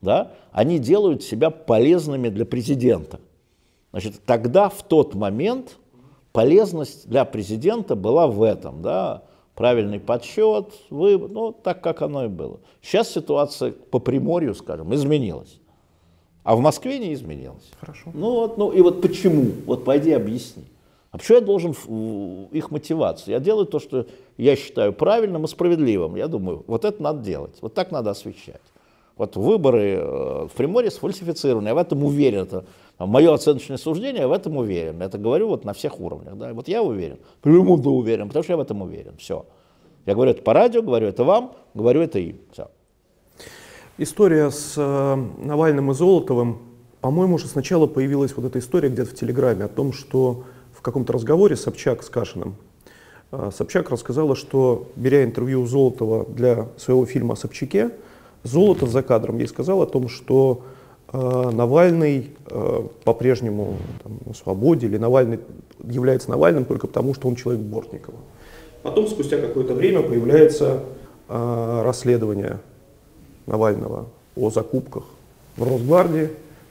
[0.00, 3.20] да, они делают себя полезными для президента.
[3.92, 5.78] Значит, тогда, в тот момент,
[6.32, 9.22] полезность для президента была в этом, да,
[9.54, 12.60] правильный подсчет, выбор, ну, так, как оно и было.
[12.82, 15.60] Сейчас ситуация по Приморью, скажем, изменилась,
[16.42, 17.70] а в Москве не изменилась.
[17.80, 18.10] Хорошо.
[18.12, 19.52] Ну, вот, ну, и вот почему?
[19.64, 20.64] Вот пойди объясни.
[21.14, 21.76] А почему я должен
[22.50, 23.34] их мотивацию?
[23.34, 24.06] Я делаю то, что
[24.36, 26.16] я считаю правильным и справедливым.
[26.16, 28.60] Я думаю, вот это надо делать, вот так надо освещать.
[29.16, 32.40] Вот выборы э, в Приморье сфальсифицированы, я в этом уверен.
[32.40, 32.64] Это
[32.98, 34.98] мое оценочное суждение, я в этом уверен.
[34.98, 36.36] Я это говорю вот на всех уровнях.
[36.36, 36.52] Да?
[36.52, 39.12] Вот я уверен, почему ты уверен, потому что я в этом уверен.
[39.16, 39.46] Все.
[40.06, 42.40] Я говорю это по радио, говорю это вам, говорю это им.
[42.50, 42.68] Все.
[43.98, 46.58] История с э, Навальным и Золотовым,
[47.00, 50.42] по-моему, уже сначала появилась вот эта история где-то в Телеграме о том, что
[50.84, 52.54] каком-то разговоре Собчак с Кашиным,
[53.32, 57.90] э, Собчак рассказала, что, беря интервью у Золотова для своего фильма о Собчаке,
[58.44, 60.62] Золотов за кадром ей сказал о том, что
[61.12, 63.78] э, Навальный э, по-прежнему
[64.26, 65.40] на свободе, или Навальный
[65.82, 68.18] является Навальным только потому, что он человек Бортникова.
[68.82, 70.80] Потом, спустя какое-то время, появляется
[71.28, 72.60] э, расследование
[73.46, 74.06] Навального
[74.36, 75.04] о закупках
[75.56, 76.28] в Росгвардии.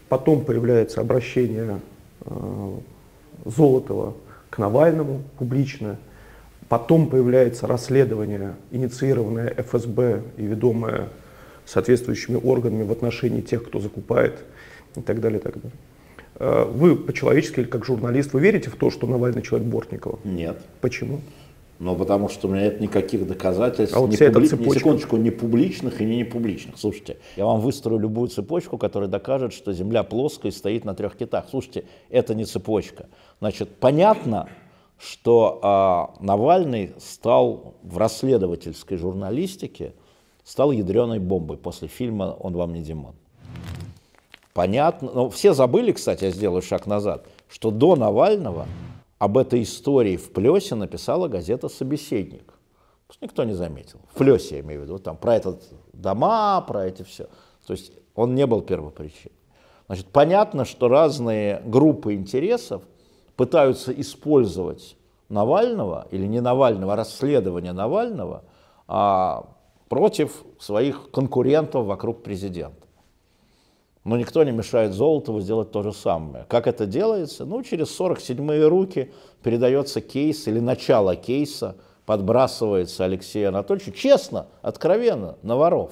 [0.10, 1.80] Потом появляется обращение
[2.26, 2.72] э,
[3.46, 4.14] Золотова
[4.50, 5.98] к Навальному публично.
[6.70, 11.10] Потом появляется расследование, инициированное ФСБ и ведомое
[11.66, 14.40] соответствующими органами в отношении тех, кто закупает
[14.96, 15.40] и так далее.
[15.40, 15.72] И так далее.
[16.36, 20.20] Э, Вы по-человечески или как журналист, вы верите в то, что Навальный человек Бортникова?
[20.24, 20.58] Нет.
[20.82, 21.22] Почему?
[21.80, 25.30] Ну, потому что у меня нет никаких доказательств, А вот эта публи- ни секундочку, ни
[25.32, 26.78] публичных и не непубличных.
[26.78, 31.18] Слушайте, я вам выстрою любую цепочку, которая докажет, что Земля плоская и стоит на трех
[31.18, 31.46] китах.
[31.50, 33.08] Слушайте, это не цепочка.
[33.44, 34.48] Значит, понятно,
[34.98, 39.96] что а, Навальный стал в расследовательской журналистике,
[40.46, 43.16] стал ядреной бомбой после фильма «Он вам не Димон».
[44.54, 48.66] Понятно, но все забыли, кстати, я сделаю шаг назад, что до Навального
[49.20, 52.54] об этой истории в Плесе написала газета «Собеседник».
[53.20, 54.00] Никто не заметил.
[54.14, 57.28] В Плесе, я имею в виду, там про этот дома, про эти все.
[57.68, 59.36] То есть он не был первопричиной.
[59.88, 62.84] Значит, понятно, что разные группы интересов
[63.44, 64.96] пытаются использовать
[65.28, 68.46] Навального, или не Навального, а расследование Навального
[68.88, 69.50] а,
[69.90, 72.88] против своих конкурентов вокруг президента.
[74.06, 76.46] Но никто не мешает Золотову сделать то же самое.
[76.48, 77.44] Как это делается?
[77.44, 79.12] Ну, через 47-е руки
[79.44, 81.76] передается кейс или начало кейса,
[82.06, 85.92] подбрасывается Алексею Анатольевичу, честно, откровенно, на воров.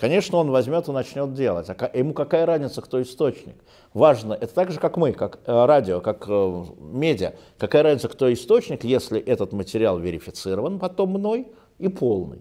[0.00, 1.68] Конечно, он возьмет и начнет делать.
[1.68, 3.56] А ему какая разница, кто источник?
[3.92, 7.34] Важно, это так же, как мы, как э, радио, как э, медиа.
[7.58, 11.48] Какая разница, кто источник, если этот материал верифицирован потом мной
[11.78, 12.40] и полный.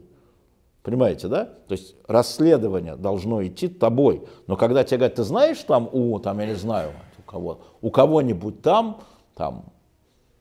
[0.83, 1.45] Понимаете, да?
[1.67, 4.23] То есть расследование должно идти тобой.
[4.47, 7.91] Но когда тебе говорят, ты знаешь там у, там, я не знаю, у кого, у
[7.91, 9.01] кого-нибудь там,
[9.35, 9.65] там,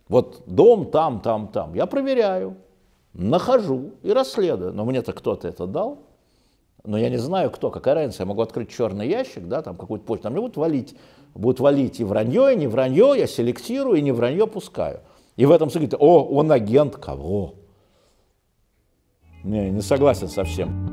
[0.09, 2.59] вот дом там, там, там, я проверяю,
[3.13, 4.73] нахожу и расследую.
[4.73, 5.99] Но мне-то кто-то это дал,
[6.85, 10.05] но я не знаю кто, какая разница, я могу открыть черный ящик, да, там какую-то
[10.07, 10.97] почту, там мне будут валить,
[11.35, 15.01] будут валить и вранье, и не вранье, я селектирую, и не вранье пускаю.
[15.37, 17.55] И в этом смысле, о, он агент кого?
[19.45, 20.89] Не, не согласен совсем.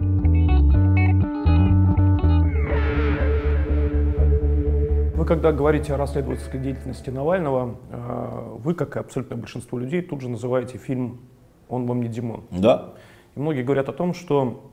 [5.15, 10.21] Вы когда говорите о расследовательской деятельности Навального, э, вы, как и абсолютное большинство людей, тут
[10.21, 11.21] же называете фильм
[11.67, 12.43] «Он вам не Димон».
[12.51, 12.93] Да.
[13.35, 14.71] И многие говорят о том, что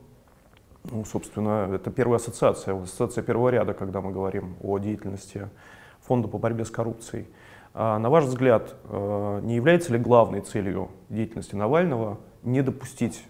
[0.91, 5.49] ну, собственно, это первая ассоциация, ассоциация первого ряда, когда мы говорим о деятельности
[6.01, 7.27] Фонда по борьбе с коррупцией.
[7.73, 13.23] А на ваш взгляд, э, не является ли главной целью деятельности Навального не допустить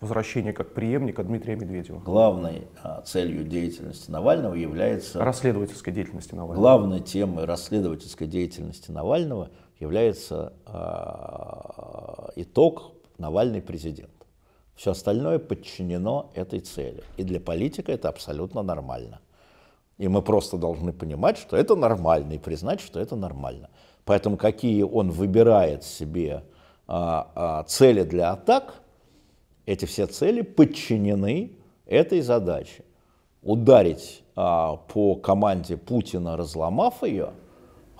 [0.00, 1.98] возвращения как преемника Дмитрия Медведева?
[2.00, 5.22] Главной а, целью деятельности Навального является...
[5.22, 6.60] Расследовательской деятельности Навального.
[6.60, 14.10] Главной темой расследовательской деятельности Навального является а, итог Навальный президент.
[14.80, 17.02] Все остальное подчинено этой цели.
[17.18, 19.20] И для политика это абсолютно нормально.
[19.98, 23.68] И мы просто должны понимать, что это нормально, и признать, что это нормально.
[24.06, 26.44] Поэтому какие он выбирает себе
[26.88, 28.80] а, а, цели для атак,
[29.66, 31.52] эти все цели подчинены
[31.84, 32.82] этой задаче.
[33.42, 37.32] Ударить а, по команде Путина, разломав ее.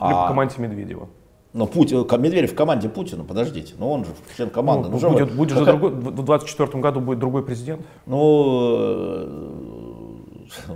[0.01, 1.11] Или по команде Медведева.
[1.53, 4.89] Но Путин, Медведев в команде Путина, подождите, но он же член команды.
[4.89, 7.83] Ну, ну, будет, будет же другой, в 2024 году будет другой президент?
[8.07, 9.51] Ну, э,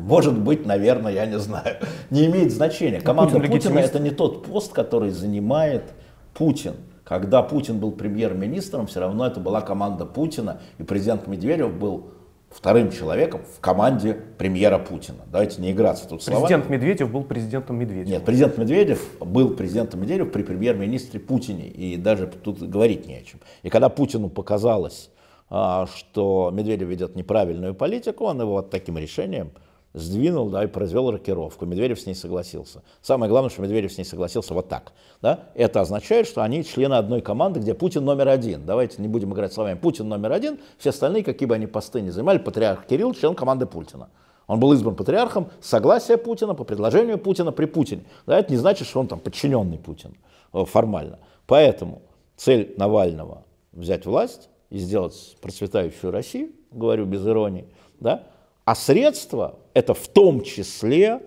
[0.00, 1.76] может быть, наверное, я не знаю.
[2.10, 2.98] Не имеет значения.
[2.98, 5.92] Ну, команда Путин Путина это не тот пост, который занимает
[6.32, 6.74] Путин.
[7.04, 12.08] Когда Путин был премьер-министром, все равно это была команда Путина, и президент Медведев был
[12.54, 15.18] вторым человеком в команде премьера Путина.
[15.30, 16.44] Давайте не играться тут словами.
[16.44, 18.08] Президент Медведев был президентом Медведева.
[18.08, 23.22] Нет, президент Медведев был президентом Медведев при премьер-министре Путине, и даже тут говорить не о
[23.22, 23.40] чем.
[23.62, 25.10] И когда Путину показалось,
[25.50, 29.50] а, что Медведев ведет неправильную политику, он его вот таким решением
[29.94, 31.64] сдвинул, да, и произвел рокировку.
[31.64, 32.82] Медведев с ней согласился.
[33.00, 34.92] Самое главное, что Медведев с ней согласился вот так.
[35.22, 35.44] Да?
[35.54, 38.66] Это означает, что они члены одной команды, где Путин номер один.
[38.66, 39.78] Давайте не будем играть словами.
[39.78, 43.66] Путин номер один, все остальные, какие бы они посты ни занимали, патриарх Кирилл, член команды
[43.66, 44.10] Путина.
[44.46, 48.02] Он был избран патриархом, согласие Путина, по предложению Путина при Путине.
[48.26, 50.16] Да, это не значит, что он там подчиненный Путин
[50.52, 51.20] э, формально.
[51.46, 52.02] Поэтому
[52.36, 57.66] цель Навального взять власть и сделать процветающую Россию, говорю без иронии,
[58.00, 58.24] да,
[58.64, 61.20] а средства– это в том числе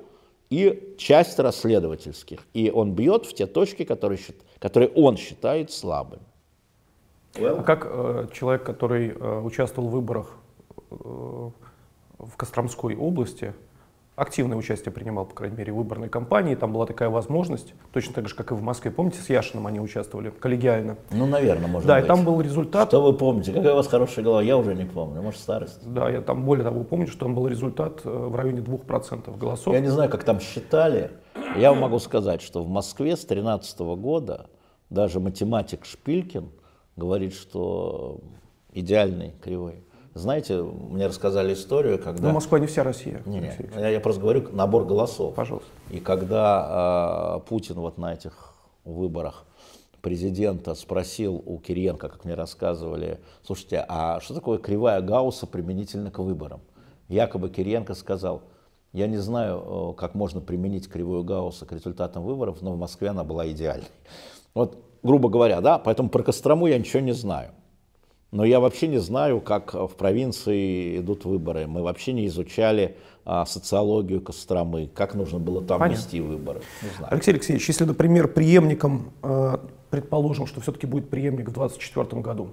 [0.50, 2.40] и часть расследовательских.
[2.54, 4.20] И он бьет в те точки, которые,
[4.60, 6.24] которые он считает слабыми.
[7.36, 10.32] А как э, человек, который э, участвовал в выборах
[10.90, 13.54] э, в Костромской области,
[14.18, 16.56] активное участие принимал, по крайней мере, в выборной кампании.
[16.56, 18.92] Там была такая возможность, точно так же, как и в Москве.
[18.92, 20.98] Помните, с Яшиным они участвовали коллегиально?
[21.12, 22.06] Ну, наверное, может да, быть.
[22.06, 22.90] И там был результат.
[22.90, 23.54] Что вы помните?
[23.54, 24.42] Какая у вас хорошая голова?
[24.42, 25.22] Я уже не помню.
[25.22, 25.80] Может, старость?
[25.86, 29.74] Да, я там более того помню, что там был результат э, в районе 2% голосов.
[29.74, 31.12] Я не знаю, как там считали.
[31.56, 34.50] Я вам могу сказать, что в Москве с 2013 года
[34.90, 36.50] даже математик Шпилькин
[36.96, 38.20] говорит, что
[38.74, 39.84] идеальный кривой.
[40.18, 42.28] Знаете, мне рассказали историю, когда...
[42.28, 43.22] Ну, Москва не вся Россия.
[43.26, 45.36] Не, не, я, я просто говорю набор голосов.
[45.36, 45.70] Пожалуйста.
[45.92, 48.54] И когда э, Путин вот на этих
[48.84, 49.46] выборах
[50.02, 56.20] президента спросил у Кириенко, как мне рассказывали, слушайте, а что такое кривая Гаусса применительно к
[56.20, 56.62] выборам?
[57.10, 58.42] Якобы Кириенко сказал,
[58.94, 63.24] я не знаю, как можно применить кривую Гаусса к результатам выборов, но в Москве она
[63.24, 63.88] была идеальной.
[64.54, 67.52] Вот, грубо говоря, да, поэтому про Кострому я ничего не знаю.
[68.32, 71.66] Но я вообще не знаю, как в провинции идут выборы.
[71.66, 76.02] Мы вообще не изучали а, социологию Костромы, как нужно было там Понятно.
[76.02, 76.62] вести выборы.
[77.10, 79.58] Алексей Алексеевич, если, например, преемником, э,
[79.90, 82.50] предположим, что все-таки будет преемник в 2024 году,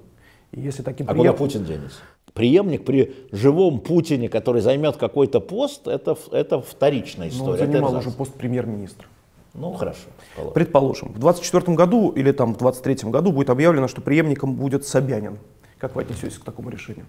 [0.53, 1.27] и если таким а преем...
[1.27, 1.99] куда Путин денется?
[2.33, 7.47] Преемник при живом Путине, который займет какой-то пост, это, это вторичная история.
[7.47, 9.07] Но он занимал уже пост премьер-министра.
[9.55, 10.09] Ну, хорошо.
[10.35, 10.55] Положим.
[10.55, 15.39] Предположим, в 2024 году или там в 2023 году будет объявлено, что преемником будет Собянин.
[15.85, 17.05] Как вы отнесетесь к такому решению?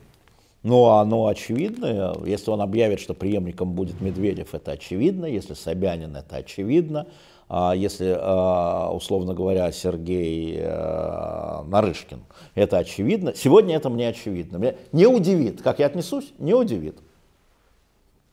[0.62, 2.14] Ну, оно очевидно.
[2.26, 5.24] Если он объявит, что преемником будет Медведев, это очевидно.
[5.24, 7.08] Если Собянин, это очевидно.
[7.48, 12.20] А если, а, условно говоря, Сергей э, Нарышкин,
[12.54, 13.34] это очевидно.
[13.34, 14.58] Сегодня это мне очевидно.
[14.58, 15.62] Меня не удивит.
[15.62, 16.98] Как я отнесусь, не удивит.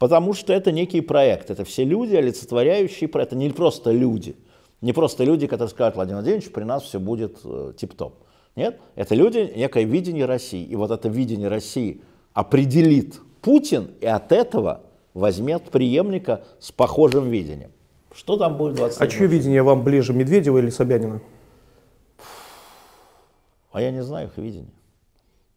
[0.01, 1.53] Потому что это некий проект.
[1.53, 3.31] Это все люди, олицетворяющие проект.
[3.31, 4.35] Это не просто люди.
[4.81, 8.17] Не просто люди, которые скажут, Владимир Владимирович, при нас все будет э, тип-топ.
[8.55, 10.65] Нет, это люди, некое видение России.
[10.65, 12.03] И вот это видение России
[12.35, 14.83] определит Путин, и от этого
[15.15, 17.73] возьмет преемника с похожим видением.
[18.15, 21.21] Что там будет 20 А чье видение вам ближе, Медведева или Собянина?
[23.73, 24.71] А я не знаю их видение.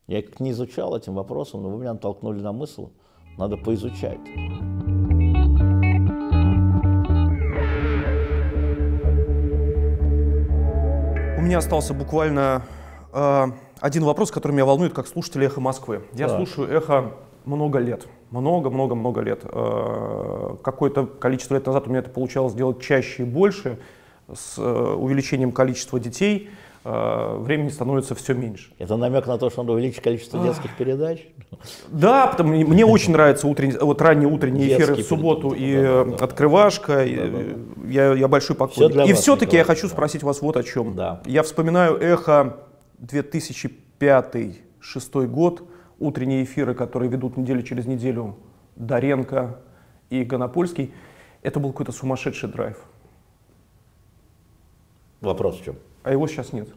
[0.07, 2.85] Я как не изучал этим вопросом, но вы меня натолкнули на мысль,
[3.37, 4.19] надо поизучать.
[11.37, 12.63] У меня остался буквально
[13.79, 16.03] один вопрос, который меня волнует как слушатель «Эхо Москвы».
[16.13, 16.37] Я да.
[16.37, 17.13] слушаю «Эхо»
[17.45, 18.07] Много лет.
[18.31, 19.41] Много-много-много лет.
[19.43, 23.77] Э, какое-то количество лет назад у меня это получалось делать чаще и больше.
[24.33, 26.49] С э, увеличением количества детей
[26.83, 28.71] э, времени становится все меньше.
[28.79, 31.19] Это намек на то, что надо увеличить количество детских передач?
[31.89, 36.05] Да, потому, мне очень нравятся утренние, вот ранние утренние эфиры Детские в субботу и да,
[36.05, 36.95] да, открывашка.
[36.95, 37.39] Да, и, да.
[37.87, 39.03] Я, я большой поклонник.
[39.03, 40.99] Все и все-таки я хочу спросить вас вот о чем.
[41.25, 42.57] Я вспоминаю эхо
[42.99, 45.63] 2005-2006 год
[45.99, 48.35] утренние эфиры, которые ведут неделю через неделю
[48.75, 49.59] Даренко
[50.09, 50.93] и Гонопольский,
[51.41, 52.83] это был какой-то сумасшедший драйв.
[55.21, 55.75] Вопрос в чем?
[56.03, 56.69] А его сейчас нет.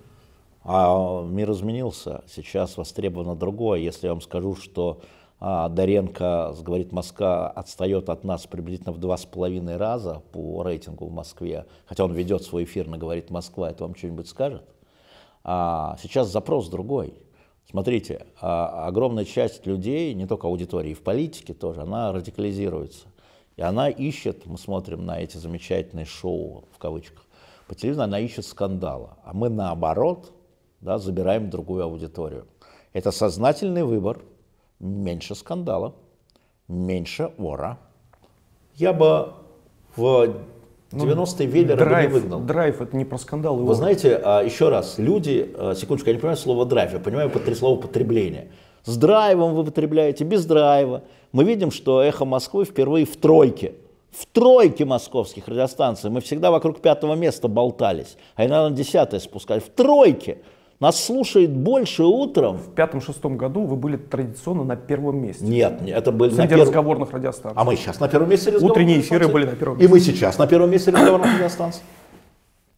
[0.64, 3.80] А мир изменился, сейчас востребовано другое.
[3.80, 5.00] Если я вам скажу, что
[5.40, 11.06] а, Даренко, говорит Москва, отстает от нас приблизительно в два с половиной раза по рейтингу
[11.06, 14.64] в Москве, хотя он ведет свой эфир на «Говорит Москва», это вам что-нибудь скажет?
[15.50, 17.14] А сейчас запрос другой.
[17.70, 23.06] Смотрите, а, огромная часть людей, не только аудитории, в политике тоже, она радикализируется.
[23.56, 27.24] И она ищет, мы смотрим на эти замечательные шоу, в кавычках,
[27.66, 29.16] по телевизору она ищет скандала.
[29.24, 30.34] А мы наоборот
[30.82, 32.46] да, забираем другую аудиторию.
[32.92, 34.20] Это сознательный выбор.
[34.78, 35.94] Меньше скандала,
[36.68, 37.78] меньше ора.
[38.74, 39.32] Я бы
[39.96, 40.30] в
[40.92, 42.40] 90-е ну, Веллера драйв, бы не выгнал.
[42.40, 43.56] Драйв, это не про скандал.
[43.56, 47.30] Вы знаете, а, еще раз, люди, а, секундочку, я не понимаю слово драйв, я понимаю
[47.30, 48.48] под слово потребление.
[48.84, 51.02] С драйвом вы потребляете, без драйва.
[51.32, 53.74] Мы видим, что «Эхо Москвы» впервые в тройке.
[54.10, 56.08] В тройке московских радиостанций.
[56.08, 59.64] Мы всегда вокруг пятого места болтались, а иногда на десятое спускались.
[59.64, 60.38] В тройке.
[60.80, 62.58] Нас слушает больше утром.
[62.58, 65.44] В пятом-шестом году вы были традиционно на первом месте.
[65.44, 66.60] Нет, это были Среди на перв...
[66.60, 67.60] разговорных радиостанций.
[67.60, 69.88] А мы сейчас на первом месте Утренние эфиры были на первом месте.
[69.88, 71.82] И мы сейчас на первом месте разговорных радиостанций.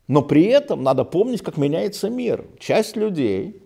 [0.08, 2.46] Но при этом надо помнить, как меняется мир.
[2.58, 3.62] Часть людей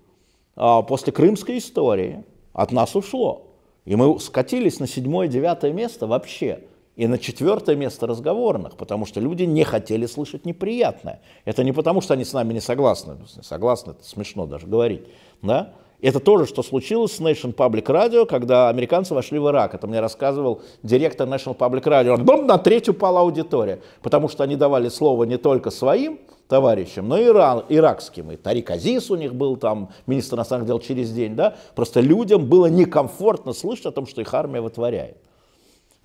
[0.56, 3.46] а, после крымской истории от нас ушло.
[3.84, 6.60] И мы скатились на седьмое-девятое место вообще
[6.96, 11.20] и на четвертое место разговорных, потому что люди не хотели слышать неприятное.
[11.44, 13.16] Это не потому, что они с нами не согласны.
[13.42, 15.02] Согласны, это смешно даже говорить.
[15.42, 15.72] Да?
[16.00, 19.74] Это тоже, что случилось с Nation Public Radio, когда американцы вошли в Ирак.
[19.74, 22.30] Это мне рассказывал директор National Public Radio.
[22.30, 27.18] Он, на третью пала аудитория, потому что они давали слово не только своим товарищам, но
[27.18, 28.30] и иракским.
[28.30, 31.34] И Тарик Азиз у них был там, министр иностранных дел через день.
[31.34, 31.56] Да?
[31.74, 35.16] Просто людям было некомфортно слышать о том, что их армия вытворяет.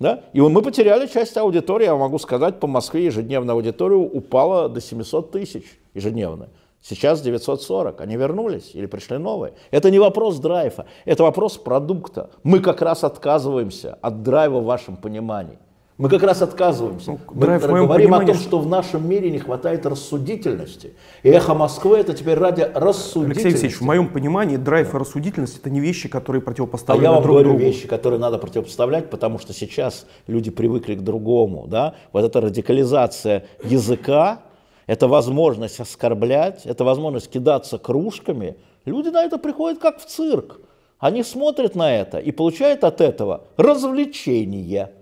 [0.00, 0.24] Да?
[0.32, 5.30] И мы потеряли часть аудитории, я могу сказать, по Москве ежедневная аудитория упала до 700
[5.30, 6.48] тысяч ежедневно.
[6.82, 9.52] Сейчас 940, они вернулись или пришли новые.
[9.70, 12.30] Это не вопрос драйва, это вопрос продукта.
[12.42, 15.58] Мы как раз отказываемся от драйва в вашем понимании.
[16.00, 17.10] Мы как раз отказываемся.
[17.10, 20.94] Ну, Мы говорим о том, что в нашем мире не хватает рассудительности.
[21.22, 23.42] И эхо Москвы это теперь ради рассудительности.
[23.42, 27.12] Алексей Алексеевич, в моем понимании драйв и рассудительность это не вещи, которые противопоставлены а я
[27.12, 27.64] вам друг говорю другу.
[27.64, 31.66] вещи, которые надо противопоставлять, потому что сейчас люди привыкли к другому.
[31.66, 31.94] Да?
[32.14, 34.40] Вот эта радикализация языка,
[34.86, 38.56] это возможность оскорблять, это возможность кидаться кружками.
[38.86, 40.60] Люди на это приходят как в цирк.
[40.98, 44.92] Они смотрят на это и получают от этого развлечение.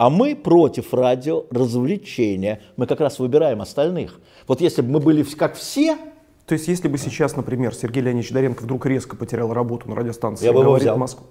[0.00, 2.62] А мы против радио развлечения.
[2.78, 4.18] Мы как раз выбираем остальных.
[4.48, 5.98] Вот если бы мы были как все,
[6.46, 10.46] то есть, если бы сейчас, например, Сергей Леонидович Доренко вдруг резко потерял работу на радиостанции,
[10.46, 10.96] я бы его взял.
[10.96, 11.26] Москву.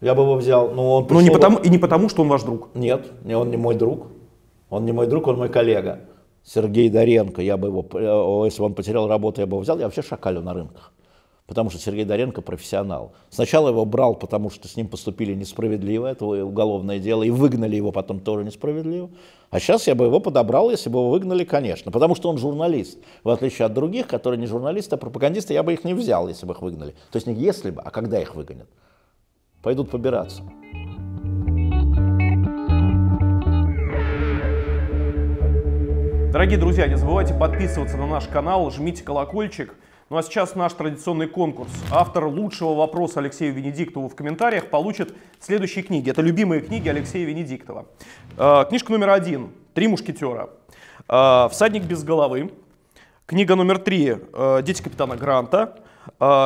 [0.00, 0.70] Я бы его взял.
[0.70, 2.68] Но он но не потому, и не потому, что он ваш друг.
[2.74, 4.12] Нет, он не мой друг.
[4.70, 6.02] Он не мой друг, он мой коллега.
[6.44, 9.76] Сергей Доренко, я бы его, э, если бы он потерял работу, я бы его взял.
[9.76, 10.92] Я вообще шакалю на рынках
[11.46, 13.12] потому что Сергей Доренко профессионал.
[13.30, 17.92] Сначала его брал, потому что с ним поступили несправедливо, это уголовное дело, и выгнали его
[17.92, 19.10] потом тоже несправедливо.
[19.50, 22.98] А сейчас я бы его подобрал, если бы его выгнали, конечно, потому что он журналист.
[23.22, 26.46] В отличие от других, которые не журналисты, а пропагандисты, я бы их не взял, если
[26.46, 26.92] бы их выгнали.
[27.12, 28.68] То есть не если бы, а когда их выгонят.
[29.62, 30.42] Пойдут побираться.
[36.32, 39.74] Дорогие друзья, не забывайте подписываться на наш канал, жмите колокольчик–
[40.08, 41.70] ну а сейчас наш традиционный конкурс.
[41.90, 46.10] Автор лучшего вопроса Алексею Венедиктову в комментариях получит следующие книги.
[46.10, 47.86] Это любимые книги Алексея Венедиктова.
[48.36, 50.50] Э, книжка номер один «Три мушкетера».
[51.08, 52.52] Э, «Всадник без головы».
[53.26, 55.80] Книга номер три э, «Дети капитана Гранта».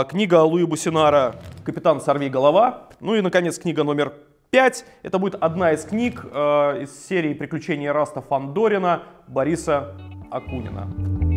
[0.08, 2.88] Книга Луи Буссенара «Капитан, сорви голова».
[2.98, 4.14] Ну и, наконец, книга номер
[4.48, 4.86] пять.
[5.02, 9.94] Это будет одна из книг из серии «Приключения Эраста Фандорина» Бориса
[10.30, 11.30] Акунина.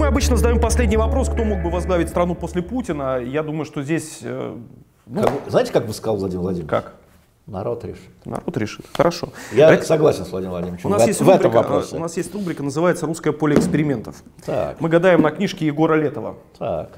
[0.00, 3.18] Мы обычно задаем последний вопрос, кто мог бы возглавить страну после Путина.
[3.18, 4.20] Я думаю, что здесь...
[4.22, 4.56] Э,
[5.04, 5.22] ну...
[5.22, 6.70] как, знаете, как бы сказал Владимир Владимирович?
[6.70, 6.94] Как?
[7.46, 8.08] Народ решит.
[8.24, 8.86] Народ решит.
[8.94, 9.28] Хорошо.
[9.52, 9.84] Я Давайте...
[9.84, 10.88] согласен с Владимиром Владимировичем.
[10.88, 11.96] У нас, в, есть рубрика, в этом вопросе.
[11.96, 14.22] у нас есть рубрика, называется «Русское поле экспериментов».
[14.46, 14.80] Так.
[14.80, 16.36] Мы гадаем на книжке Егора Летова.
[16.58, 16.88] Так.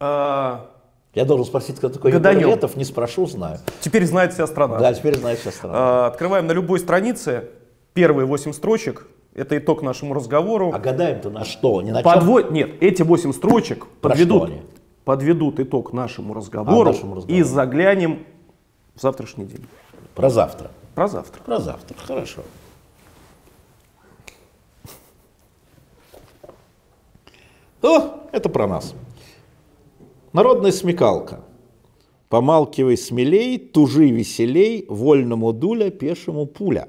[0.00, 0.66] А,
[1.14, 2.40] Я должен спросить, кто такой Гаданем.
[2.40, 3.60] Егор Летов, не спрошу, знаю.
[3.78, 4.76] теперь знает вся страна.
[4.80, 5.74] Да, теперь знаю вся страна.
[5.76, 7.44] А, открываем на любой странице
[7.94, 9.06] первые 8 строчек.
[9.34, 10.72] Это итог нашему разговору.
[10.74, 11.80] А гадаем-то на что?
[11.82, 12.12] Не на чем?
[12.12, 14.50] Подво- Нет, эти 8 строчек Про подведут,
[15.04, 17.38] подведут итог нашему разговору, А, нашему разговору.
[17.40, 18.26] и заглянем
[18.94, 19.64] в завтрашний день.
[20.14, 20.70] Про завтра.
[20.94, 21.40] Про завтра.
[21.42, 21.96] Про завтра.
[22.04, 22.42] Хорошо.
[27.82, 28.94] О, это про нас.
[30.32, 31.40] Народная смекалка.
[32.28, 36.88] Помалкивай смелей, тужи веселей, вольному дуля, пешему пуля.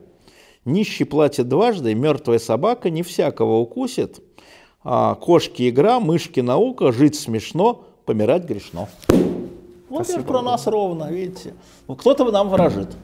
[0.66, 4.22] Нищий платит дважды, мертвая собака не всякого укусит.
[4.84, 8.88] А кошки игра, мышки наука, жить смешно, помирать грешно.
[9.90, 11.54] Вот это про нас ровно, видите.
[11.88, 12.96] Ну, Кто-то нам выражит.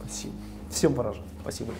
[0.00, 0.34] Спасибо.
[0.70, 1.22] Всем выражен.
[1.42, 1.72] Спасибо.